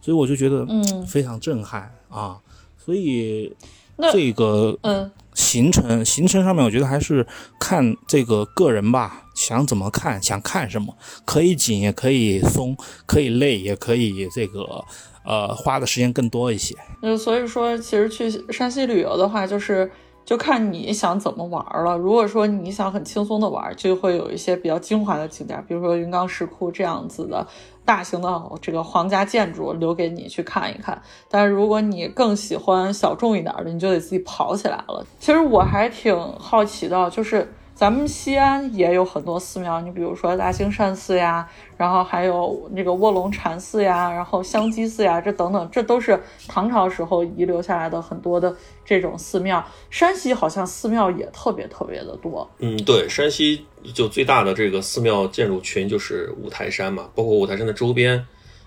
[0.00, 2.38] 所以我就觉得嗯非常震撼啊！
[2.82, 3.54] 所以
[3.96, 5.10] 那这个嗯
[5.40, 7.26] 行程行程上面，我觉得还是
[7.58, 12.76] 看这个个人吧，想怎么看，想看什么，可以紧也可以松，
[13.06, 14.84] 可以累也可以这个
[15.24, 16.76] 呃花的时间更多一些。
[17.02, 19.90] 就所以说，其实去山西旅游的话，就是
[20.26, 21.96] 就看你想怎么玩了。
[21.96, 27.46] 如果说你想很轻松的玩，就会有一些比较精华的景点，比如说云冈石窟这样子的
[27.90, 28.28] 大型的
[28.62, 31.02] 这个皇家建筑，留给你去看一看。
[31.28, 35.04] 但是如果你更喜欢小众一点的，你就得自己跑起来了。
[35.18, 37.52] 其实我还挺好奇的，就是。
[37.80, 49.66] 咱们西安也有很多寺庙，你比如说大兴善寺呀，然后还有那个卧龙禅寺呀，然后香积寺呀，这等等，这都是唐朝时候遗留下来的很多的这种寺庙。
[49.88, 53.64] 山西好像寺庙也特别特别的多，嗯，对，山西
[53.94, 58.22] 就最大的这个寺庙建筑群就是五台山嘛，包括五台山的周边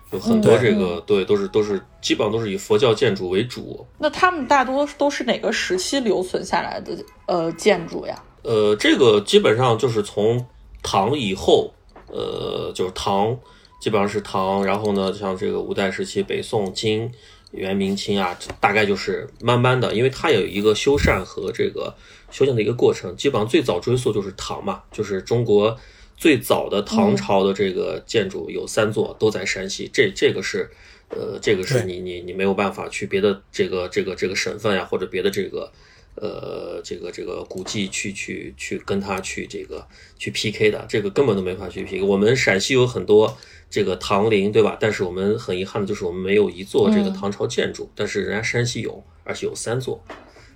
[0.10, 3.86] 有很多嗯这个，对，都是都是基本上都是以佛教建筑为主。
[4.00, 6.98] 那他们大多都是哪个时期留存下来的
[7.28, 8.20] 呃建筑呀？
[8.44, 10.46] 呃，这个基本上就是从
[10.82, 11.74] 唐以后，
[12.08, 13.40] 呃，就是唐，
[13.80, 17.12] 基本上是唐，然后呢，像这个五代时期，北宋、金、
[17.52, 21.96] 元、明清啊，大概就是慢慢的，因为它有一个修缮和这个
[22.30, 25.78] 修建的一个过程，基本上最早追溯就是唐嘛，就是中国
[26.18, 30.70] 最早的唐朝的这个建筑有三座都在山西，这这个是。
[31.10, 35.72] 呃，这个是你你你没有办法去别的这个这个这个省份呀，或者别的这个
[36.16, 39.86] 呃这个这个古迹去去去跟他去这个
[40.18, 42.04] 去 PK 的，这个根本都没法去 PK。
[42.04, 43.36] 我们陕西有很多
[43.70, 44.78] 这个唐陵，对吧？
[44.80, 50.04] 但是我们很遗憾的就是我们没有一座这个嗯唐朝建筑，但是人家山西有，而且有三座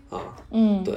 [0.09, 0.21] 啊。
[0.51, 0.95] 嗯，对，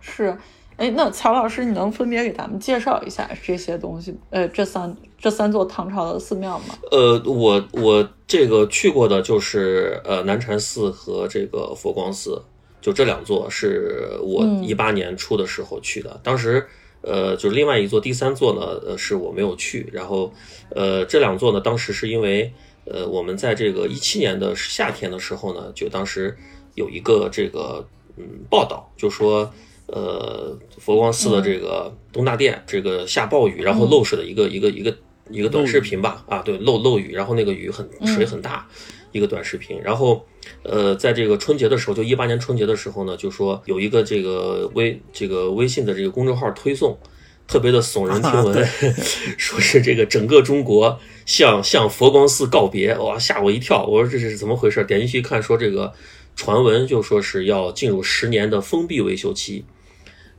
[0.00, 0.36] 是。
[0.76, 4.16] 哎，那曹老师，你能分别给咱们介绍一下这些东西？
[4.30, 6.74] 呃，这三这三座唐朝的寺庙吗？
[6.90, 12.42] 呃，我我这个去过的就是呃南禅寺和这个佛光寺，
[12.80, 16.20] 就这两座是我嗯一八年初的时候去的。
[16.22, 16.66] 当时
[17.02, 19.88] 呃就是另外一座第三座呢，呃是我没有去。
[19.92, 20.32] 然后
[20.70, 22.52] 呃这两座呢，当时是因为
[22.84, 26.36] 呃我们在这个一七年的夏天的时候呢，就当时
[26.74, 29.52] 有一个这个嗯报道，就说。
[29.92, 34.96] 呃，佛光寺的这个东大殿，这个下暴雨，然后漏水的一个一个一个
[35.30, 38.66] 一个短视频吧，啊，对，漏漏雨，然后那个雨很水很大，
[39.12, 39.80] 一个短视频。
[39.82, 40.26] 然后，
[40.62, 46.98] 呃，在这个春节的时候，就一八年春节的时候呢，就说有一个这个微这个微信的这个公众号推送，
[47.46, 48.66] 特别的耸人听闻，
[49.38, 53.84] 说是这个整个中国向向佛光寺告别，哇，吓我一跳！
[53.84, 54.84] 我说这是怎么回事？
[54.84, 55.92] 点进去一看，说这个
[56.36, 59.64] 传闻就说是要进入十年的封闭维修期。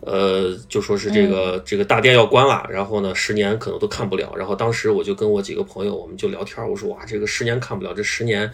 [0.04, 4.34] 呃，就说是这个、这个大殿要关了，然后呢，十年可能都看不了。
[4.36, 8.52] 然后当时我就跟我几个朋友，我们就聊天，我说哇，这个十年看不了，这十年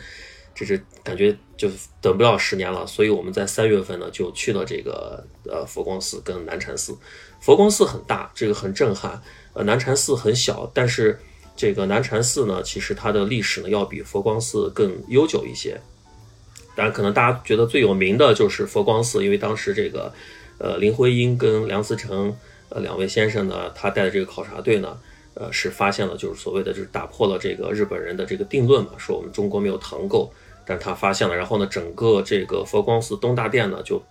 [0.53, 1.69] 这是感觉就
[2.01, 6.97] 等不了十年了，所以我们在三月份呢就去了这个呃佛光寺跟南禅寺。
[7.39, 9.21] 佛光寺很大，这个很震撼，
[9.53, 11.17] 呃南禅寺很小，但是
[11.55, 15.79] 这个南禅寺呢，其实它的历史呢要比佛光寺更悠久一些。
[16.75, 20.13] 当然，可能大家觉得最有名的就是佛光寺，因为当时这个
[20.59, 22.35] 呃林徽因跟梁思成
[22.69, 24.97] 呃两位先生呢，他带的这个考察队呢。
[25.39, 30.33] 呃，是发现了，就是所谓的，就是打破了这个日本人的这个定论嘛，说我们中国没有唐构，
[30.65, 34.01] 但是他发现了，然后呢，整个这个佛光寺东大殿呢，就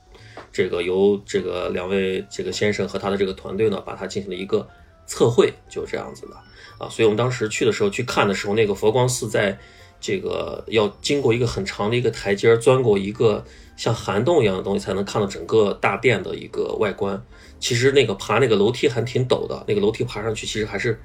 [0.52, 4.68] 这个由这个两位这个先生和他的这个团队呢，把它进行了一个
[5.04, 6.36] 测绘，就这样子的
[6.78, 9.58] 啊，所以我们当时去的时候去看的时候，那个佛光寺在
[10.00, 13.44] 这个要经过一个很长的一个台阶，钻过一个
[13.76, 17.22] 像涵洞一样的东西，才能看到整个大殿的一个外观。
[17.60, 20.98] 其实那个爬那个楼梯还挺陡的，那个楼梯爬上去其实还是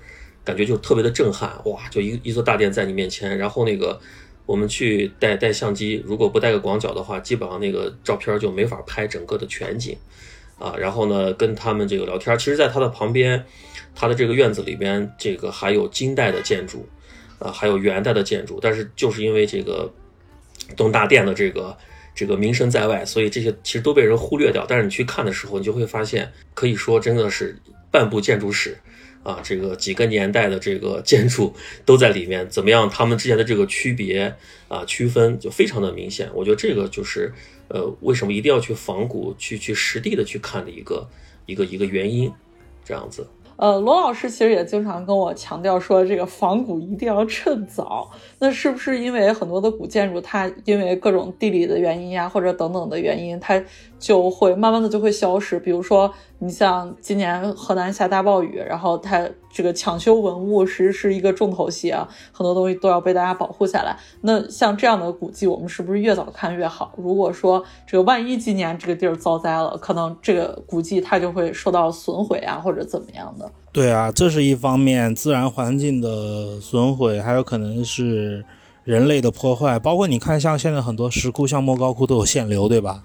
[0.43, 1.87] 感觉就特别的震撼，哇！
[1.89, 3.99] 就一一座大殿在你面前，然后那个
[4.45, 9.97] 我们去带带相机，如果不带个广角的话，基本上那个照片就没法拍整个的全景
[10.59, 10.73] 啊。
[10.77, 13.45] 然后呢，跟他们这个聊天，其实在他的旁边，
[13.95, 16.85] 他的这个院子里边，这个还有金代的建筑
[17.39, 19.89] 啊，还有元代的建筑，但是就是因为这个
[20.75, 21.77] 东大殿的这个。
[22.13, 24.65] 这个名声在外，所以这些其实都被人忽略掉。
[24.67, 27.57] 但是你去看的时候，你就会发现，可以说真的是
[27.89, 28.77] 半部建筑史
[29.23, 31.53] 啊，这个几个年代的这个 建筑
[31.85, 32.47] 都在里面。
[32.49, 32.89] 怎么样？
[32.89, 34.35] 他们之间的这个区别
[34.67, 36.29] 啊，区分就非常的明显。
[36.33, 37.31] 我觉得这个就是
[37.69, 41.07] 呃，为什么一定要去仿古、去去实地的去看的一个
[41.45, 42.31] 一个一个原因，
[42.83, 43.25] 这样子。
[43.61, 48.09] 呃，罗老师其实也经常跟我强调说，这个仿古一定要趁早。
[48.39, 53.63] 那是不是因为很多的古建筑，它因为各种地理的原因呀，或者等等的原因，它
[53.99, 55.59] 就会慢慢的就会消失？
[55.59, 56.11] 比如说，
[56.43, 63.95] 你像今年河南下大暴雨，然后它这个抢修文物实是一个重头戏啊，很多东西都要被大家保护下来。
[64.21, 66.95] 那像这样的古迹，我们是不是越早看越好？
[66.97, 73.47] 如果说这个万一今年这个地儿遭灾了，可能这个古迹它就会受到损毁啊，或者怎么样的？
[73.71, 78.43] 对啊，这是一方面，自然环境的损毁，还有可能是
[78.83, 79.77] 人类的破坏。
[79.77, 83.03] 包括你看，像现在很多石窟，像莫高窟都有限流，对吧？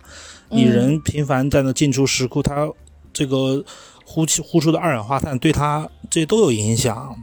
[0.48, 2.70] 你人频繁在那进出石窟，它
[3.16, 3.64] 这个
[4.04, 7.16] 呼气呼出的二氧化碳对它这都有影响。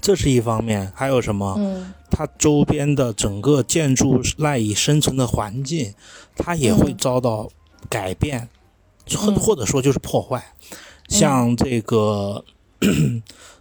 [0.00, 1.56] 这是一方面，还有什么？
[1.58, 5.92] 嗯，它周边的整个建筑赖以生存的环境，
[6.36, 7.50] 它也会遭到
[7.88, 8.48] 改变，
[9.16, 10.54] 或或者说就是破坏。
[11.08, 12.44] 像这个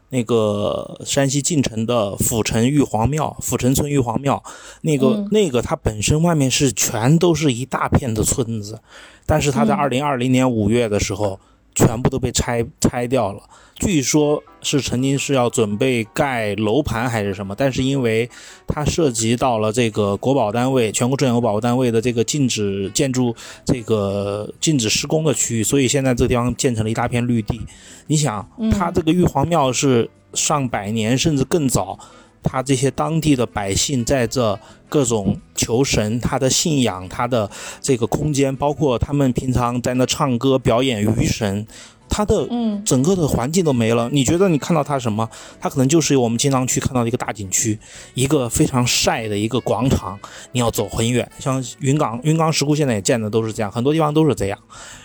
[0.09, 4.43] 那个山西晋城的府城玉皇庙，府城村玉皇庙，
[4.81, 8.81] 那个那个它本身外面是全都是一大片的村子，
[9.25, 11.39] 但是它在二零二零年五月的时候。
[11.75, 13.41] 全部都被拆拆掉了，
[13.75, 18.29] 据说是曾经是要准备盖楼盘还是什么，但是因为
[18.67, 27.61] 它涉及到了这个国保单位、全国重点保护单位的这个禁止建筑、这个禁止施工的区域，所以现在这个地方建成了一大片绿地。
[28.07, 31.97] 你想，它这个玉皇庙是上百年甚至更早。
[32.43, 37.49] 他这些当地的百姓在这各种求神，他的信仰，他的
[37.81, 41.65] 这个空间，包括他们平常在那唱歌表演鱼神，
[42.09, 44.09] 他的嗯整个的环境都没了。
[44.11, 45.29] 你觉得你看到它什么？
[45.59, 47.79] 它可能就是我们经常去看到的一个大景区，
[48.13, 50.19] 一个非常晒的一个广场，
[50.51, 51.29] 你要走很远。
[51.39, 54.59] 像云冈云冈石窟现在也建的都是这样，很多地方都是这样。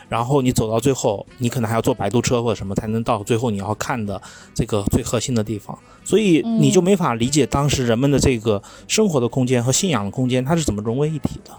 [0.09, 4.21] 然后你走到最后，你可能还要坐摆渡车或者什么才能到最后你要看的
[4.55, 11.51] 这个最核心的地方，所以你就没法理解当时人们的这个生活的空间和信仰的空间它是怎么融为一体的，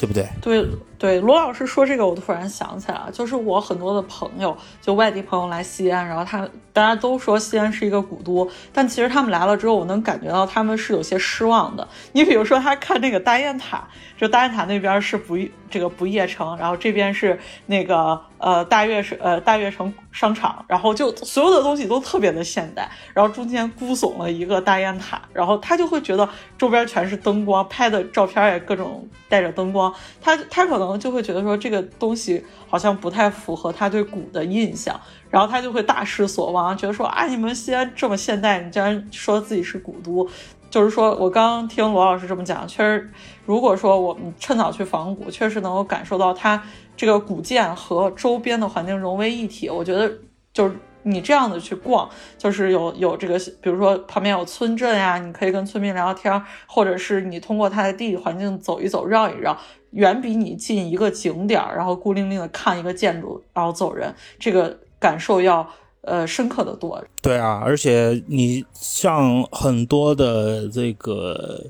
[0.00, 0.26] 对不对？
[0.40, 0.66] 对
[1.00, 11.88] 对，罗老师说这个，我突然想起来了，就是我很多的朋友，就外地朋友来西安，然后他大家都说西安是一个古都，但其实他们来了之后，我能感觉到他们是有些失望的。
[12.12, 13.88] 你比如说，他看那个大雁塔，
[14.18, 15.38] 就大雁塔那边是不。
[15.70, 26.28] 这个不夜城，然后这边是那个呃大悦是呃大悦城商场，然后就所有的东西都特别的现代，然后中间孤耸了一个大雁塔，然后他就会觉得
[26.58, 34.98] 周边全是灯光，拍的照片也各种带着灯光，他他可能就会觉得说这个东西好像不太符合他对古的印象，
[35.30, 40.28] 然后他就会大失所望，觉得说啊你们西安这么现代，你竟然说自己是古都。
[40.70, 43.10] 就是说，我刚听罗老师这么讲，确实，
[43.44, 46.62] 如果说我们趁早去仿古，确实能够感受到它
[46.96, 49.68] 这个古建和周边的环境融为一体。
[49.68, 50.08] 我觉得，
[50.52, 59.58] 就是你这样的去逛，就是有有这个，比如说旁边有村镇呀，你可以跟村民聊天，或者是你通过它的地理环境走一走、绕一绕，
[59.90, 65.68] 远比你进一个景点儿，然后孤零零的看一个建筑，然后走人，这个感受要。
[66.02, 67.04] 呃，深刻的多。
[67.20, 71.66] 对啊，而且你像很多的这个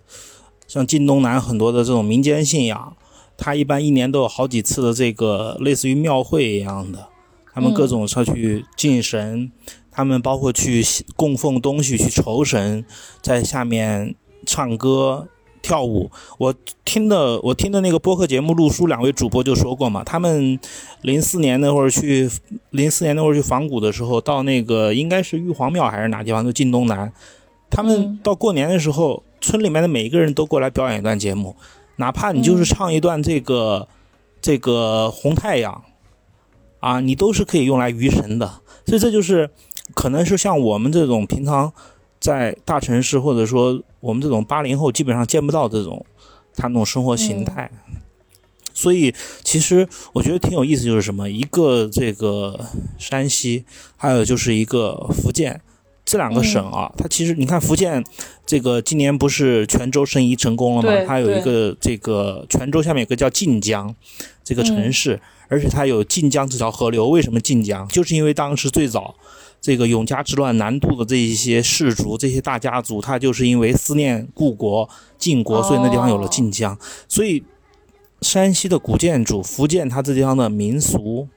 [0.68, 2.96] 像晋东南很多的这种民间信仰，
[3.36, 7.08] 它一般一年都有好几次的这个类似于庙会一样的，
[7.52, 9.50] 他们各种上去敬神，
[9.90, 10.80] 他们包括去
[11.16, 12.86] 供奉东西去酬神，
[13.20, 14.14] 在下面
[14.46, 15.26] 唱歌。
[15.62, 16.54] 跳舞，我
[16.84, 20.58] 听的我听的那个播客节目，陆叔两位主播就说过嘛，他们
[21.02, 22.30] 零四年那会儿去，
[22.70, 27.12] 零四年那会儿去访古的时候，到那个应该是玉皇庙还是哪地方，就晋东南，
[27.68, 31.54] 他们到过年的时候，村里面的每一个人都过来表演一段节目，
[31.96, 33.86] 哪怕你就是唱一段这个
[34.40, 35.82] 这个红太阳，
[36.80, 39.50] 啊，你都是可以用来娱神的，所以这就是
[39.94, 41.72] 可能是像我们这种平常。
[42.20, 46.04] 在大城市，或者说我们这种八零后，基本上见不到这种
[46.54, 47.70] 他那种生活形态。
[48.72, 52.58] 所以，其实我觉得挺有意思，就是什么，一个这个
[52.98, 53.64] 山西，
[53.96, 55.60] 还有就是一个福建，
[56.04, 58.02] 这两个省啊，它其实你看福建
[58.46, 61.04] 这个今年不是泉州申遗成功了吗？
[61.06, 63.94] 它有一个这个泉州下面有个叫晋江
[64.42, 67.08] 这个城市，而且它有晋江这条河流。
[67.08, 67.86] 为什么晋江？
[67.88, 69.14] 就是因为当时最早。
[69.60, 74.88] 这个永嘉之乱南渡的这一些氏族、这些大家族，他就是因为思念故国
[75.18, 76.78] 晋国，所以那地方有了晋江。
[77.06, 77.44] 所以，
[78.22, 81.28] 山西的古建筑、福建它这地方的民俗、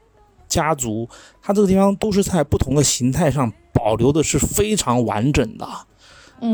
[0.48, 1.10] 家族，
[1.42, 5.68] 它这个地方都是在不同的形态上保留的是非常完整的。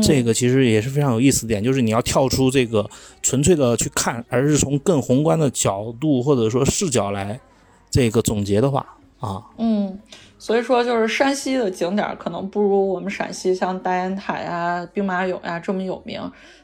[0.02, 2.88] 这个其实也是非常有意思点，就是你要跳出这个
[3.22, 7.40] 纯粹的去看，而是从更宏观的角度或者说视角来
[7.90, 8.86] 这个总结的话
[9.20, 9.98] 啊，嗯。
[10.40, 16.18] 所以说，就是山西的景点可能不如我们陕西像大雁塔呀、兵马俑呀这么有名。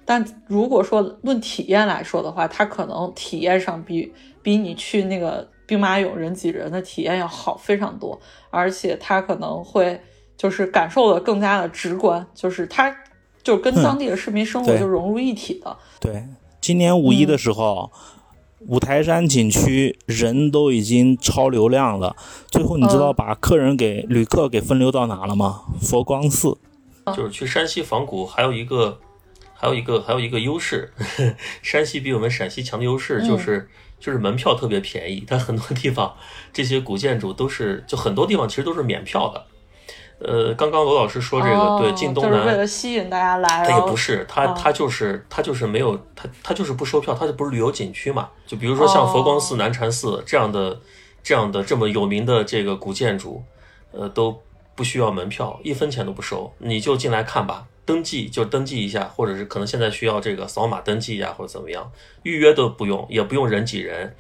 [0.07, 4.11] 但如果说论体验来说的话，它可能体验上比
[4.43, 8.19] 比你去那个兵马俑人挤人的体验要好非常多，
[8.49, 10.01] 而且它可能会
[10.39, 12.97] 就是感受的更加的直观，就是它
[13.43, 15.77] 就跟当地的市民生活就融入一体的。
[16.01, 16.25] 对，
[16.63, 17.93] 今年五一的时候。
[18.69, 22.17] 五台山景区人都已经超流量了，
[22.49, 25.63] 最后你知道把客人给旅客给分流到哪了吗？
[25.81, 26.59] 佛光寺。
[27.15, 28.99] 就是去山西仿古，还有一个，
[29.55, 30.93] 还有一个，还有一个优势，
[31.63, 33.69] 山西比我们陕西强的优势就是
[34.01, 36.13] 就是门票特别便宜，但很多地方
[36.53, 39.47] 这些古建筑都是，就很多地方其实都是免票的。
[40.19, 43.69] 呃，刚刚罗老师说这个，对进东南，就是为了吸引大家来。
[43.69, 48.31] 他也不是，他他就是他就是没有他他就是不收票，他就不是旅游景区嘛。
[48.47, 50.81] 就比如说像佛光寺、南禅寺这样的
[51.23, 53.43] 这样的这么有名的这个古建筑，
[53.93, 54.43] 呃，都
[54.75, 57.67] 不需要门票，一分钱都不收，你就进来看吧。
[57.85, 61.93] 登记就登记一下，或者是可能现在需要这个扫码登记呀，或者怎么样，
[62.23, 64.17] 预约都不用，也不用人挤人。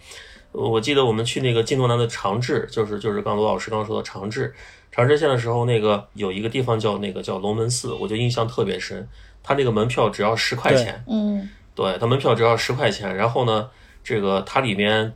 [0.52, 4.54] 我记得我们去那个晋东南的长治，就是就是刚罗老师刚刚说的长治。
[4.96, 9.06] 长治县的时候，那个有一个地方叫那个叫龙门寺，我就印象特别深。
[9.42, 13.14] 他那个门票只要十块钱，嗯，对他门票只要十块钱。
[13.14, 13.68] 然后呢，
[14.02, 15.12] 这个它里面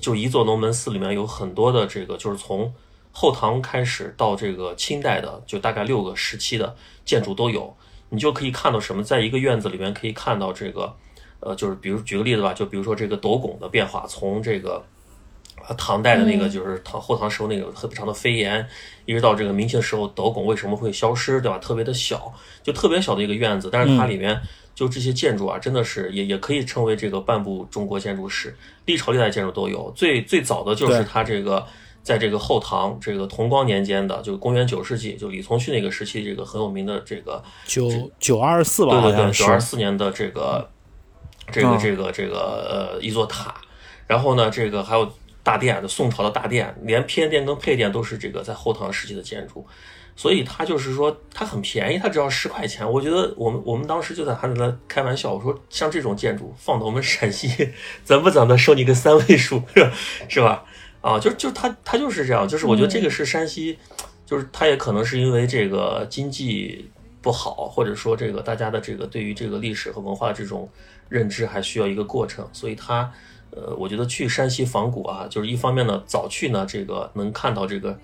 [0.00, 2.72] 就一座龙门寺里面有很多的这个，就是从
[3.10, 7.76] 后唐开始到这个清代的，就大概六个时期的建筑都有。
[8.10, 10.94] 你就可以看到什么，在一个院子里面可以看到这个，
[11.40, 14.84] 呃，就是比如举个例子吧，就比如说这个斗拱的变化，从这个。
[15.78, 18.66] 唐代的那个就是唐后唐时候那个特别长的飞檐，
[19.06, 21.58] 一直到这个明清时候斗拱为什么会消失，对吧？
[21.58, 24.38] 特别的小，就特别小的一个院子，但是它里面
[24.74, 28.54] 就这些建筑啊，真的是也也可以称为这个半部中国建筑史，
[28.84, 29.90] 历朝历代建筑都有。
[29.96, 31.64] 最最早的就是它这个
[32.02, 40.68] 在这个后唐这个同光年间的，就公元九世纪，就李从旭那个时期，这个很有名的这个九九二四吧，对对对，九二四年的这个
[41.50, 43.54] 这个这个这个呃一座塔，
[44.06, 45.10] 然后呢，这个还有。
[45.44, 49.64] 大殿的宋朝的大殿，连偏殿跟配殿都是这个在后唐时期的建筑，
[50.16, 52.90] 所以它就是说它很便宜，它只要十块钱。
[52.90, 59.62] 我觉得我们我们当时就在还在那开玩笑，我说像这种建筑放到我们陕西， 怎不怎的收你个三位数，
[60.28, 60.64] 是吧？
[61.02, 63.78] 啊，就就它它就是这样，就是我觉得这个是山西，
[64.24, 66.90] 就是它也可能是因为这个经济
[67.20, 70.66] 不好，或者说这个大家的这个对于这个历史和文化这种
[71.10, 73.12] 认知还需要一个过程，所以它。
[73.56, 77.96] 呃，我觉得去山西仿古啊，就是一方面呢，早去呢，这个能看到这个，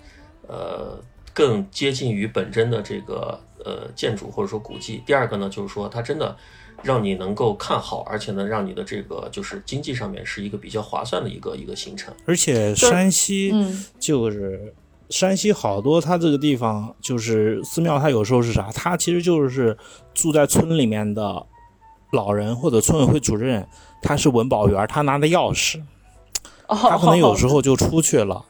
[0.47, 0.97] 呃，
[1.33, 5.03] 更接近于本真的这个呃建筑或者说古迹。
[5.05, 6.33] 第二个呢，就是说它真的
[6.81, 12.13] 让你能够看好，而且呢，让你的这个就是经济上面是一个比较划算的一个一个行程。
[12.25, 13.53] 而且山西
[13.99, 14.73] 就是
[15.09, 18.71] 山西好多，它这个地方就是寺庙，它有时候是啥？
[18.73, 19.77] 它其实就是
[20.13, 21.45] 住在村里面的
[22.11, 23.67] 老人或者村委会主任。
[24.03, 25.79] 他是文保员，他拿的钥匙，
[26.67, 28.43] 他可能有时候 就出去了，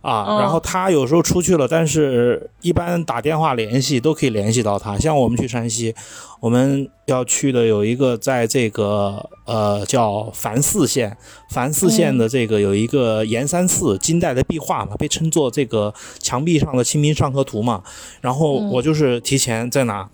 [0.00, 4.96] 啊，嗯然后他有时候出去了，但是一般打电话联系都可以联系到他。
[4.96, 5.94] 像我们去山西，
[6.40, 11.14] 我们要去的有一个在这个呃叫繁寺县，
[11.50, 17.82] 繁寺县的这个有一个盐山寺金代的壁画嘛，被称作这个墙壁上的《清明上河图》嘛。
[18.22, 20.08] 然后嗯我就是提前在哪，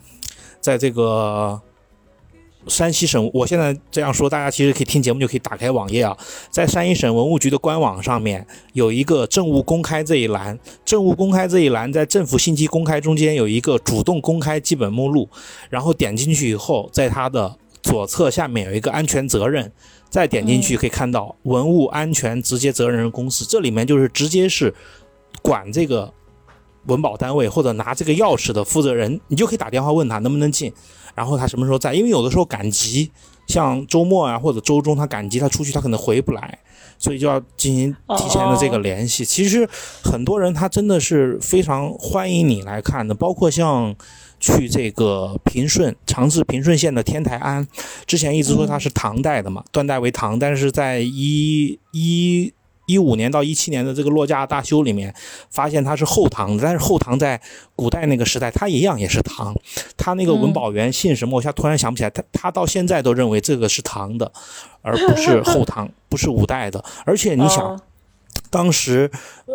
[0.61, 1.61] 在这个。
[2.69, 6.17] 山西省，我现在这样说，大家其实可以听节目就可以打开网页啊，
[6.51, 15.29] 在山西省文物局的官网上面有一个政务公开这一栏，政务公开这一栏在政府信息公开中间有一个主动公开基本目录，
[15.71, 19.71] 然后点进去以后，在它的左侧下面有一个安全责任，
[20.09, 24.73] 再点进去可以看到文物安全直接责任人公示，这里面就是直接是
[25.43, 26.13] 管这个
[26.87, 30.73] 文保单位或者拿这个钥匙的负责人，你就可以打电话问他能不能进，
[31.15, 33.11] 然后他什么时候在，因为有的时候赶集，
[33.47, 36.59] 像周末啊或者周中他赶集，他出去他可能回不来，
[36.99, 39.25] 所以就要进行提前的这个联系。
[39.25, 39.69] 其实
[40.03, 43.95] 很多人他真的是非常欢迎你来看的，包括像
[44.41, 47.67] 去这个平顺长治平顺县的天台庵，
[48.07, 52.53] 之前一直说它是唐代的嘛，断代为唐，但是在一一。
[52.87, 55.15] 一五年到一七年的这个落架大修里面，
[55.51, 57.41] 发现它是后唐的，但是后唐在
[57.77, 59.55] 古代那个时代，它一样也是唐。
[59.97, 61.37] 他那个文保员姓什么？
[61.37, 62.11] 我现在突然想不起来。
[62.11, 64.31] 他他到现在都认为这个是唐的，
[64.83, 66.85] 而不是 后唐，不是五代的。
[67.05, 67.81] 而且你想，哦
[68.53, 69.11] 当时，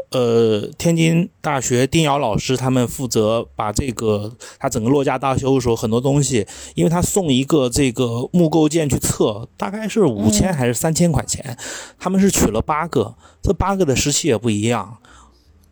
[0.10, 11.56] 呃，天津大学丁瑶老师他们负责把这个他整个落架大修的时候，很多东西，因为他送一个这个木构件去测，大概是五千还是三千块钱，
[12.00, 14.98] 他们是取了八个，这八个的时期也不一样，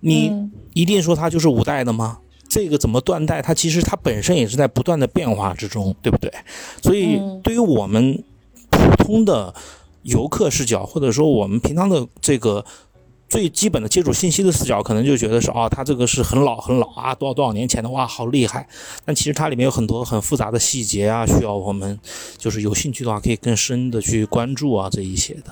[0.02, 2.20] 你嗯一定说它就是五代的吗？
[2.48, 3.42] 这个怎么断代？
[3.42, 6.32] 它其实它本身也是在不断的变化之中，对不对？
[6.84, 8.24] 所以嗯对于我们
[8.70, 9.52] 普通的
[10.04, 12.64] 游客视角，或者说我们平常的这个
[13.28, 18.68] 最基本的接触信息的视角，可能就觉得是哦，它这个是很老很老啊，多少多少年前的哇，好厉害。
[19.04, 22.00] 但其实它里面有很多很复杂的细节啊，需要我们
[22.38, 25.52] 就是有兴趣的话，可以更深的去关注啊这一些的。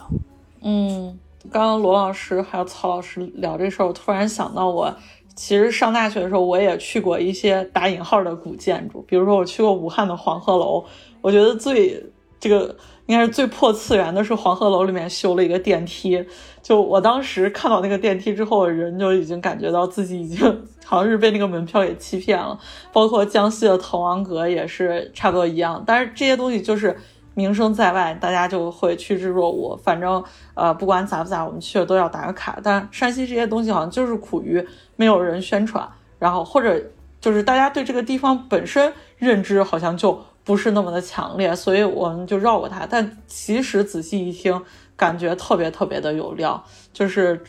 [0.61, 1.17] 嗯，
[1.51, 4.95] 刚刚罗老师还有曹老师聊这事儿，我突然想到我。
[5.35, 10.85] 其实上大学的时候，我也去过一些打引号的古建筑，比如说我去过武汉的黄鹤楼。
[11.21, 12.05] 我觉得最
[12.39, 12.75] 这个
[13.05, 16.25] 应该是最破次元的是黄鹤楼里面修了一个电梯。
[16.61, 22.57] 就我当时看到那个电梯之后，人就已经感觉到自己已经好像是被那个门票给欺骗了。
[22.91, 26.97] 包括江西的滕王阁也是差不多一样，但是这些东西就是。
[27.35, 29.75] 名声在外，大家就会趋之若鹜。
[29.77, 30.23] 反正
[30.53, 32.59] 呃，不管咋不咋，我们去了都要打个卡。
[32.61, 34.63] 但山西这些东西好像就是苦于
[34.97, 35.89] 没有人宣传，
[36.19, 36.79] 然后或者
[37.19, 42.85] 就是大家对这个地方本身认知好像就不是那么的强烈，所以我们就绕过它。
[42.89, 44.61] 但其实仔细一听，
[44.95, 47.43] 感觉特别特别的有料，就是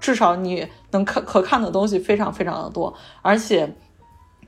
[0.00, 2.92] 至少你能看可看的东西非常非常的多，
[3.22, 3.74] 而且。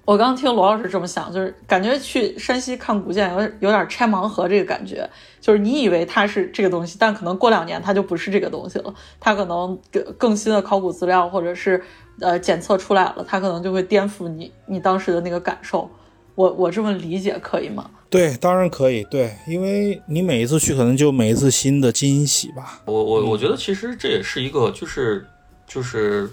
[0.04, 5.08] 我刚听罗老师这么想，就是感觉去山西看古建有有点拆盲盒这个感觉，
[5.40, 11.80] 就是你以为它是这个东西，但可能过两年它就不是这个东西了，它可能更更新的考古资料或者是
[12.18, 15.88] 呃检测出来了，它可能就会颠覆你你当时的那个感受。
[16.34, 17.90] 我我这么理解可以吗？
[18.08, 19.04] 对，当然可以。
[19.04, 22.82] 对，因为你每一次去，可能就每一次新的惊喜吧。
[22.86, 25.26] 我我我觉得其实这也是一个，就是
[25.66, 26.28] 就是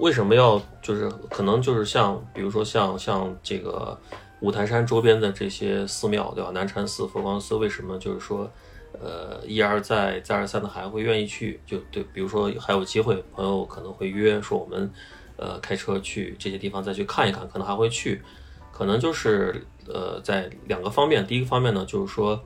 [0.00, 3.96] 为什么要就是可能就是像比如说像像这个
[4.40, 6.50] 五台山周边的这些寺庙，对吧？
[6.52, 8.50] 南禅寺、佛光寺，为什么就是说
[9.00, 11.60] 呃一而再再而三的还会愿意去？
[11.66, 14.90] 就对，比如说还有机会，朋友可能会约说我们
[15.36, 18.20] 呃开车去这些地方再去看一看，可能还会去。
[18.78, 22.40] 可能就是呃，在两个方面，第一个方面呢，就是说，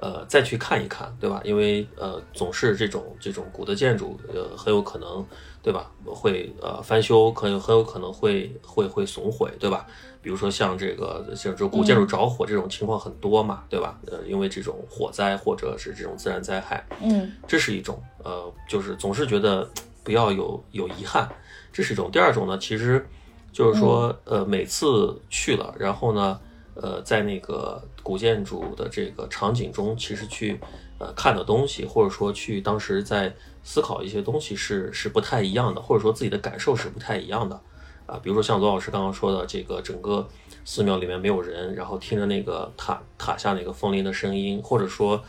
[0.00, 1.42] 呃，再去看一看，对吧？
[1.44, 5.22] 因为呃，总是这种这种古的建筑，呃，很有可能，
[5.62, 5.90] 对吧？
[6.06, 9.86] 会呃翻修，可能很有可能会会会损毁，对吧？
[10.22, 14.00] 比如说像这个像这古建筑着火这种情况很多嘛，对吧？
[14.06, 19.68] 呃，因为这种火灾或者是这种自然灾害，嗯这是一种，呃，就是总是觉得
[20.02, 21.28] 不要有有遗憾，
[21.70, 22.10] 这是一种。
[22.10, 23.06] 第二种呢，其实
[23.54, 26.40] 就是说，呃，每次去了，然后呢，
[26.74, 30.58] 呃，在那个古建筑的这个场景中，其实去
[30.98, 33.32] 呃看的东西，或者说去当时在
[33.62, 37.58] 思考一些东西是是不太一样的，或者说自己的感受是不太一样的。
[38.06, 40.28] 啊，比如说像罗老师刚刚说的，这个整个
[40.64, 45.22] 寺庙里面没有人，然后听着那个塔塔下那个风铃的声音，或者说，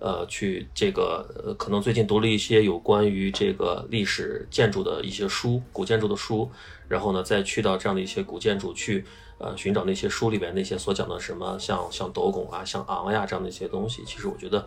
[0.00, 6.50] 呃，去这个呃，可能最近读了一些有关于这个历史建筑的一些书，古建筑的书，
[6.88, 9.04] 然后呢，再去到这样的一些古建筑去，
[9.36, 14.02] 呃，寻找那些书里边那些所讲的什么像像斗拱啊、像昂呀这样的一些东西。
[14.06, 14.66] 其实我觉得，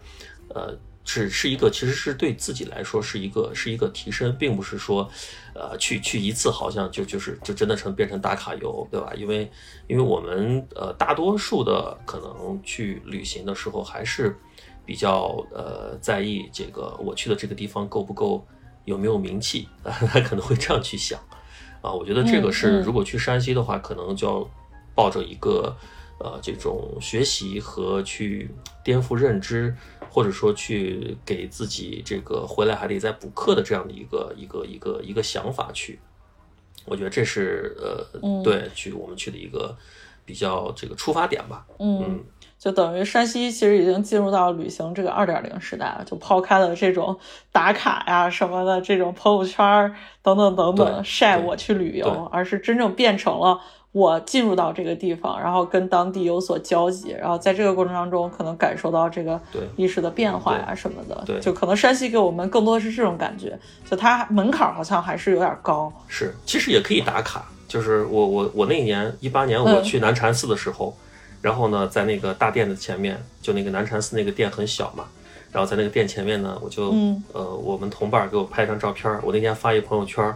[0.49, 5.09] 呃，是是一个，其实是对自己来说是一个是一个提升，并不是说，
[5.55, 9.11] 呃，去去一次好像就就是就真的成变成打卡游，对吧？
[9.15, 9.49] 因为
[9.87, 14.37] 因为我们呃大多数的可能去旅行的时候还是。
[14.85, 18.45] 比较呃在意这个我去的这个地方够不够
[18.85, 19.91] 有没有名气啊？
[20.11, 21.19] 他可能会这样去想
[21.81, 21.91] 啊。
[21.91, 24.49] 我觉得这个是如果去山西的话，可能就要
[24.93, 25.75] 抱着一个
[26.19, 28.49] 呃这种学习和去
[28.83, 29.75] 颠覆认知，
[30.09, 35.99] 或者说去给自己这个回来还得再补课的这样的一个一个一个一个想法去。
[36.85, 39.73] 我觉得这是呃对去我们去的一个
[40.25, 41.65] 比较这个出发点吧。
[41.79, 42.21] 嗯。
[42.63, 47.13] 就等于山西其实已经进入到旅行这个二点零时代了，就抛开了这种
[47.51, 53.59] 打卡呀什么的这种朋友圈等等等等晒我去旅游，而是真正变成了
[53.91, 59.37] 我进入到这个地方，然后跟当地有所交集，然后在这个过程当中可能感受到这个
[59.75, 65.91] 历史的变化呀什么的，对就可能山西给我们更多的是这种感觉，就它门槛好像还是有点高。
[66.07, 70.95] 是，其实也可以打卡，就是我我我那一年一八年我去南禅寺的时候。
[71.43, 75.03] 然后呢，在那个大殿的前面，就那个南禅寺那个殿很小嘛，
[75.51, 76.95] 然后在那个殿前面呢，我就
[77.33, 80.33] 呃，我们同伴给我拍张照片，我那天发一朋友圈，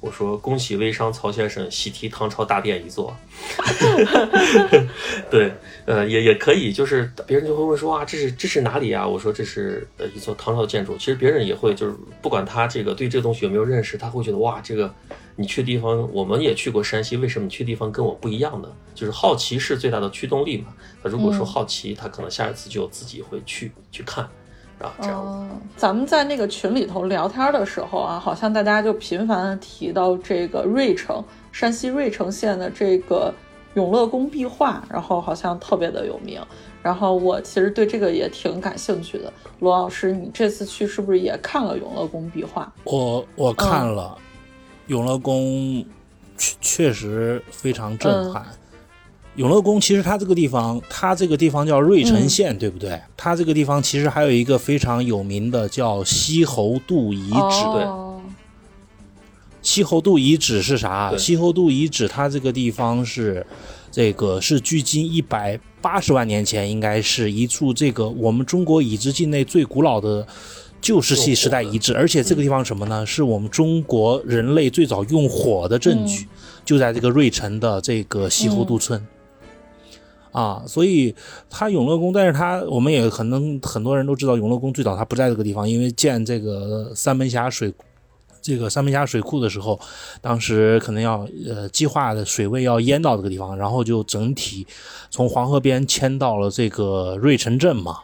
[0.00, 3.14] 我说恭喜微商曹先生喜提唐朝大殿一座。
[5.30, 5.52] 对，
[5.84, 9.06] 呃，也也可以，就是别人就会问说啊，这是这是哪里啊？
[9.06, 10.96] 我说这是呃一座唐朝建筑。
[10.96, 14.90] 其实别人也会就是不管他这个对这个东西有没有认识，他会觉得哇，这个。
[15.38, 18.68] 你去地方，我们也去过山西，为什么你去地方跟我不一样呢？
[18.94, 20.68] 就是好奇是最大的驱动力嘛。
[21.02, 24.24] 那如果说好奇，他可能下一次就自己会去去看，
[24.78, 25.60] 啊，这样。
[25.76, 31.22] 咱们在那个群里头聊天的时候啊，好像大家就频繁的提到这个芮城，
[31.52, 33.30] 山西芮城县的这个
[33.74, 36.40] 永乐宫壁画，然后好像特别的有名。
[36.82, 39.30] 然后我其实对这个也挺感兴趣的。
[39.58, 42.72] 罗老师，你这次去是不是也看了永乐宫壁画？
[42.84, 44.16] 我我看了。
[44.86, 45.84] 永乐宫
[46.36, 48.46] 确确实非常震撼。
[49.36, 52.98] 永乐宫其实它这个地方，它这个地方叫芮城县，对不对？
[53.16, 57.64] 它这个地方其实还有一个非常有名的叫西侯渡遗址。
[57.74, 57.86] 对，
[59.60, 61.14] 西侯渡遗址是啥？
[61.18, 63.46] 西侯渡遗址它这个地方是
[63.90, 70.26] 这个是距今一百八十万年前，应该是一处这个我们中国已知境内最古老的。
[70.86, 73.04] 旧石器时代遗址，而且这个地方什么呢？
[73.04, 76.28] 是我们中国人类最早用火的证据，
[76.64, 79.04] 就在这个芮城的这个西湖渡村
[80.30, 80.62] 啊。
[80.64, 81.12] 所以
[81.50, 87.74] 它永乐宫，但是它我们也可能很多人都知道，永乐宫最早它不在这个地方，因为建这个三门峡水
[88.40, 89.80] 这个三门峡水库的时候，
[90.20, 94.64] 当时可能要呃计划的水位要淹到这个地方，然后就整体
[95.10, 97.96] 从黄河边迁到了这个芮城镇嘛。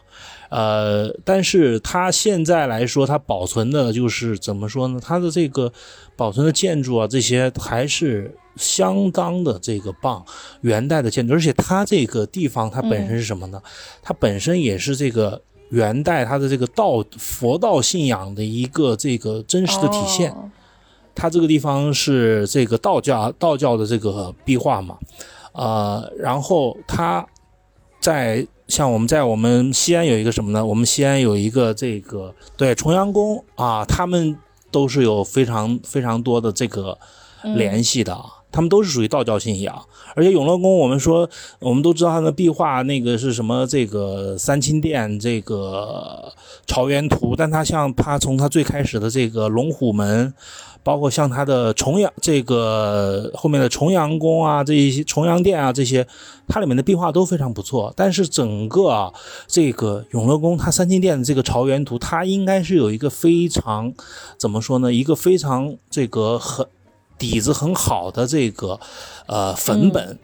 [0.55, 4.99] 呃，但是它现在来说，它保存的就是怎么说呢？
[5.01, 5.73] 它的这个
[6.15, 10.23] 保存的建筑啊，这些还是相当的这个棒，
[10.61, 11.33] 元代的建筑。
[11.33, 13.59] 而且它这个地方，它本身是什么呢？
[14.03, 20.31] 它本身也是这个元代它的这个道佛道信仰的一个这个真实的体现。
[21.15, 24.99] 它这个地方是这个道教道教的这个壁画嘛，
[25.53, 27.25] 呃，然后它
[27.99, 28.45] 在。
[28.73, 30.65] 像我们在我们西安有一个什么呢？
[30.65, 34.35] 我们西安有一个这个对重阳宫啊，他们
[34.71, 36.97] 都是有非常非常多的这个
[37.43, 38.19] 联系的，
[38.51, 39.79] 他们都是属于道教信仰。
[40.15, 43.67] 而且永乐宫，我们说我们都知道它的壁画那个是什么？
[43.67, 46.33] 这个三清殿这个
[46.65, 50.33] 朝元图，但它像它从它最开始的这个龙虎门。
[50.83, 56.05] 包括像它的重阳这个后面的重阳宫啊，这一些重阳殿啊，这些
[56.47, 57.93] 它里面的壁画都非常不错。
[57.95, 59.11] 但是整个啊，
[59.47, 63.93] 这个永乐宫它三清殿的这个朝元图，它应该是有一个非常
[64.37, 64.91] 怎么说呢？
[64.93, 66.67] 一个非常这个很
[67.17, 68.77] 底子很好的这个
[69.27, 70.19] 呃粉本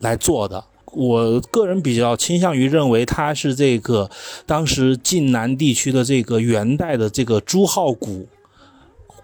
[0.00, 0.64] 来做的。
[0.92, 4.10] 我个人比较倾向于认为它是这个
[4.44, 8.26] 当时晋南地区的这个元代的这个朱浩古。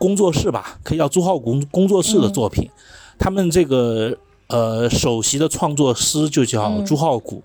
[0.01, 2.71] 工作室吧，可以叫朱浩工工作室的作品。
[3.19, 7.43] 他们这个呃首席的创作师就叫朱浩古，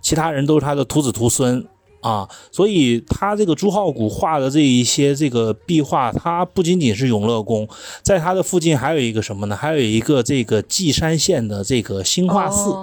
[0.00, 1.62] 其他人都是他的徒子徒孙
[2.00, 2.26] 啊。
[2.50, 7.68] 所以他这个朱浩古画的这一些这个壁画，它不仅仅是永乐宫，
[8.02, 9.54] 在他的附近还有一个什么呢？
[9.54, 12.74] 还有一个这个稷山县的这个兴化寺。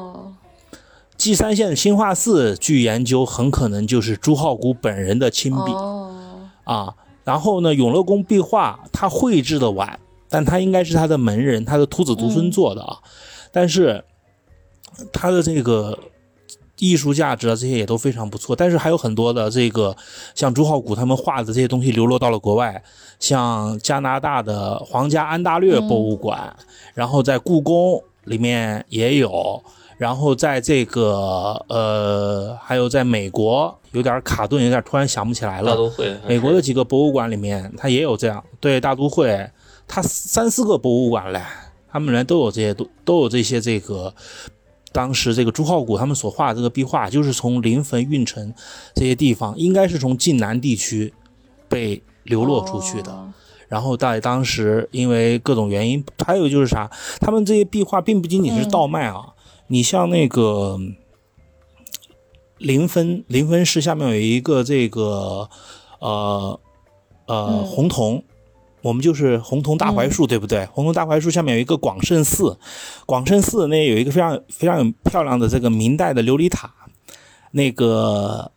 [1.17, 6.13] 稷山县的兴化寺，据研究很可能就是朱浩古本人的亲笔、哦，
[6.65, 6.93] 啊。
[7.25, 9.99] 然后呢，永乐宫壁画他绘制的晚，
[10.29, 12.97] 但他应该是他的门人，他的徒子徒孙做的啊。
[13.51, 14.01] 但是
[15.11, 15.97] 他的这个
[16.77, 18.55] 艺术价值啊，这些也都非常不错。
[18.55, 19.95] 但是还有很多的这个
[20.35, 22.83] 像朱浩古他们画的这些东西流落到了国外，
[23.19, 26.55] 像加拿大的皇家安大略博物馆，
[26.93, 29.61] 然后在故宫里面也有。
[29.97, 35.71] 然后在这个呃，还有在美国有点卡顿，有点突然想不起来了。
[35.71, 38.43] 大都会美国的几个博物馆里面，它也有这样。
[38.59, 39.49] 对，大都会，
[39.87, 41.41] 它三四个博物馆嘞，
[41.89, 44.13] 他们人都有这些，都都有这些这个。
[44.91, 48.53] 当时这个朱浩古他们所画的这个壁画，就是从临汾、运城
[48.93, 51.13] 这些地方，应该是从晋南地区
[51.67, 53.11] 被流落出去的。
[53.11, 53.33] 哦
[53.67, 56.89] 然后在当时，因为各种原因，还有就是啥，
[57.19, 59.33] 他们这些壁画并不仅仅是倒卖啊。
[59.67, 60.77] 你像那个
[62.57, 65.49] 临汾，临汾市下面有一个这个
[65.99, 66.59] 呃
[67.25, 68.23] 呃嗯红铜，
[68.81, 70.65] 我们就是红铜大槐树，对不对？
[70.67, 72.57] 红铜大槐树下面有一个广胜寺，
[73.05, 76.71] 广胜寺那有一个非常非常漂亮的这个明代的琉璃塔，
[77.51, 78.51] 那个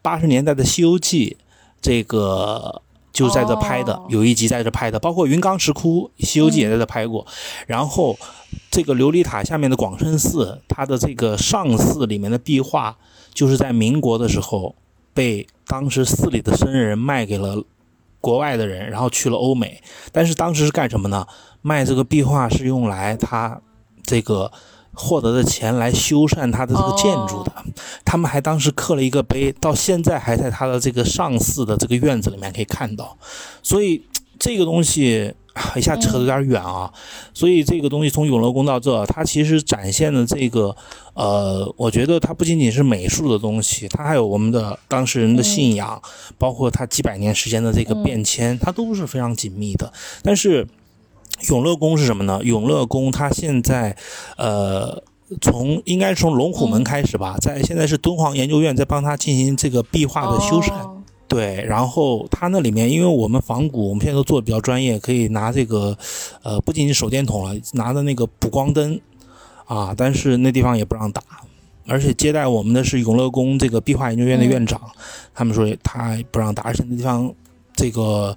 [0.00, 1.36] 八十年代的《西游记》，
[1.80, 2.80] 这个
[3.12, 7.26] 就在这拍的，哦有一集在这拍的，包括云冈石窟，《西游记》也在这拍过。
[7.66, 8.16] 然后
[8.70, 12.96] 这个琉璃塔下面的广胜寺，它的这个上寺里面的壁画，
[13.32, 14.74] 就是在民国的时候
[15.14, 17.62] 被当时寺里的僧人卖给了
[18.20, 19.82] 国外的人，然后去了欧美。
[20.12, 21.26] 但是当时是干什么呢？
[21.60, 23.60] 卖这个壁画是用来他
[24.04, 24.50] 这个
[24.94, 27.52] 获得的钱来修缮他的这个建筑的。
[28.04, 33.16] 他们还当时刻了一个碑，到现在还在他的这个上寺的这个院子里面可以看到。
[33.62, 34.04] 所以
[34.42, 36.92] 这个东西啊一下扯得有点远啊。
[37.32, 40.74] 所以这个东西从永乐宫到这，它其实展现的这个，
[41.14, 46.02] 呃，我觉得它不仅仅是美术的东西，它还有我们的当事人的信仰，
[46.36, 49.92] 包括它几百年时间的这个变迁，它都是非常紧密的。
[50.24, 50.66] 但是
[51.48, 52.40] 永乐宫是什么呢？
[52.42, 53.96] 永乐宫它现在，
[54.36, 55.04] 呃。
[55.40, 61.01] 从应该是从龙虎门开始吧，在现在是敦煌研究院在帮他进行这个壁画的修缮，哦
[61.32, 65.96] 对，然后它那里面，因为我们仿古，我们现在都做的比较专业，可以拿这个，
[66.42, 69.00] 呃，不仅仅手电筒了，拿的那个补光灯，
[69.64, 71.22] 啊，但是那地方也不让打，
[71.86, 74.78] 而且接待我们的是永乐宫这个壁画研究院的院长，
[75.32, 77.32] 他们说他不让打，而且那地方
[77.74, 78.36] 这个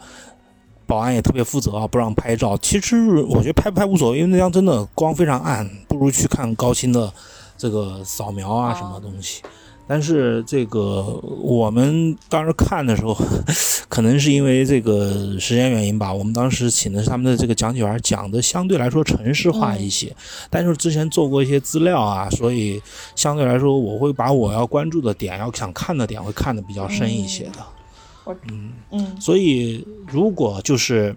[0.87, 2.57] 保安也特别负责啊，不让拍照。
[2.59, 7.11] 其实我觉得拍不拍无所谓，因为那地方真的光非常暗，不如去看高清的
[7.57, 9.41] 这个扫描啊哦什么东西。
[9.87, 11.03] 但是这个
[11.41, 13.15] 我们当时看的时候，
[13.87, 20.15] 可能是因为这个时间原因吧，我们当时请的是他们的这个讲解员，讲的相对来说城市化一些。
[20.49, 22.81] 但是之前做过一些资料啊，所以
[23.15, 28.35] 相对来说，我会把我要关注的点、要想看的点，会看的比较深一些的。
[28.49, 31.15] 嗯嗯所以如果就是。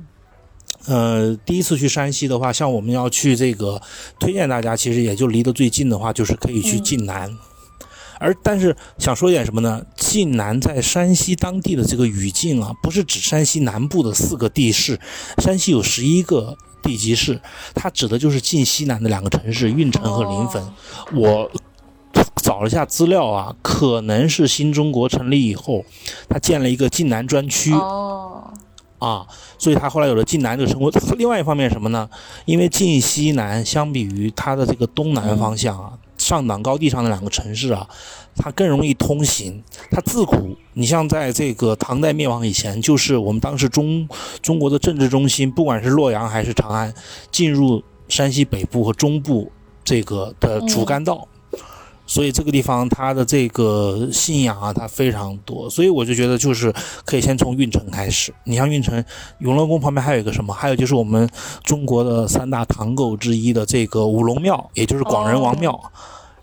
[0.87, 3.81] 呃，第一次去山西的话，像我们要去这个，
[4.19, 7.37] 推荐大家其实也就离得最近的话，就是可以去嗯晋南。
[8.19, 9.83] 而但是想说一点什么呢？
[9.97, 14.99] 晋南在山西当地的这个语境啊，不是指山西南部的四个地市，
[15.43, 17.41] 山西有十一个地级市，
[17.75, 20.63] 它指的就是晋西南的两个城市运城和临汾。
[20.63, 20.73] 哦
[21.15, 21.51] 我
[22.43, 25.85] 找了一下资料啊，可能是新中国成立以后，
[26.29, 27.73] 它建了一个晋南专区。
[27.73, 28.51] 哦，
[28.99, 29.27] 啊，
[29.59, 30.91] 所以它后来有了晋南这个称呼。
[31.17, 32.09] 另外一方面是什么呢？
[32.47, 37.89] 因为晋西南相比于它的这个东南方向啊，上党高地上的两个城市啊，
[38.37, 39.63] 它更容易通行。
[39.91, 44.07] 它自古，你像在这个唐代灭亡以前，就是我们当时中
[44.43, 46.93] 中国的政治中心，不管是洛阳还是长安，
[47.31, 49.51] 进入山西北部和中部
[49.85, 51.27] 这个的主干道。
[52.09, 58.35] 所以这个地方它的这个信仰啊，它非常多，所以我就觉得就是可以先从运城开始。
[58.45, 59.05] 你像运城
[59.39, 60.53] 永乐宫旁边还有一个什么？
[60.53, 61.29] 还有就是我们
[61.63, 65.79] 中国的三大唐构之一的这个五龙庙，也就是广仁王庙。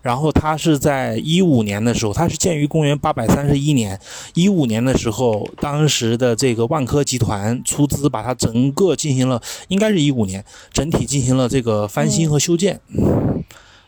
[0.01, 3.99] 然后它是在一五年的时候，它是建于公元八百三十一年。
[4.35, 12.79] 一五年的时候，当时的这个万科集团出资把它整个进行了，应该是一五年整体进行了这个翻新和修建。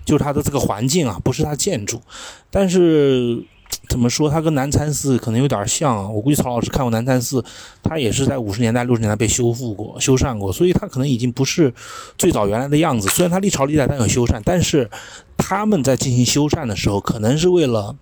[0.07, 2.01] 就是它的这个环境啊，不是它建筑，
[2.49, 3.43] 但是
[3.89, 6.13] 怎么说，它跟南禅寺可能有点像。
[6.13, 7.43] 我估计曹老师看过南禅寺，
[7.83, 11.73] 它也是在五十年代、六十年代被修复过、修缮过，所以它可能已经不是
[12.17, 13.09] 最早原来的样子。
[13.09, 14.89] 虽然它历朝历代都有修缮，但是
[15.35, 17.93] 他们在进行修缮的时候，可能是为了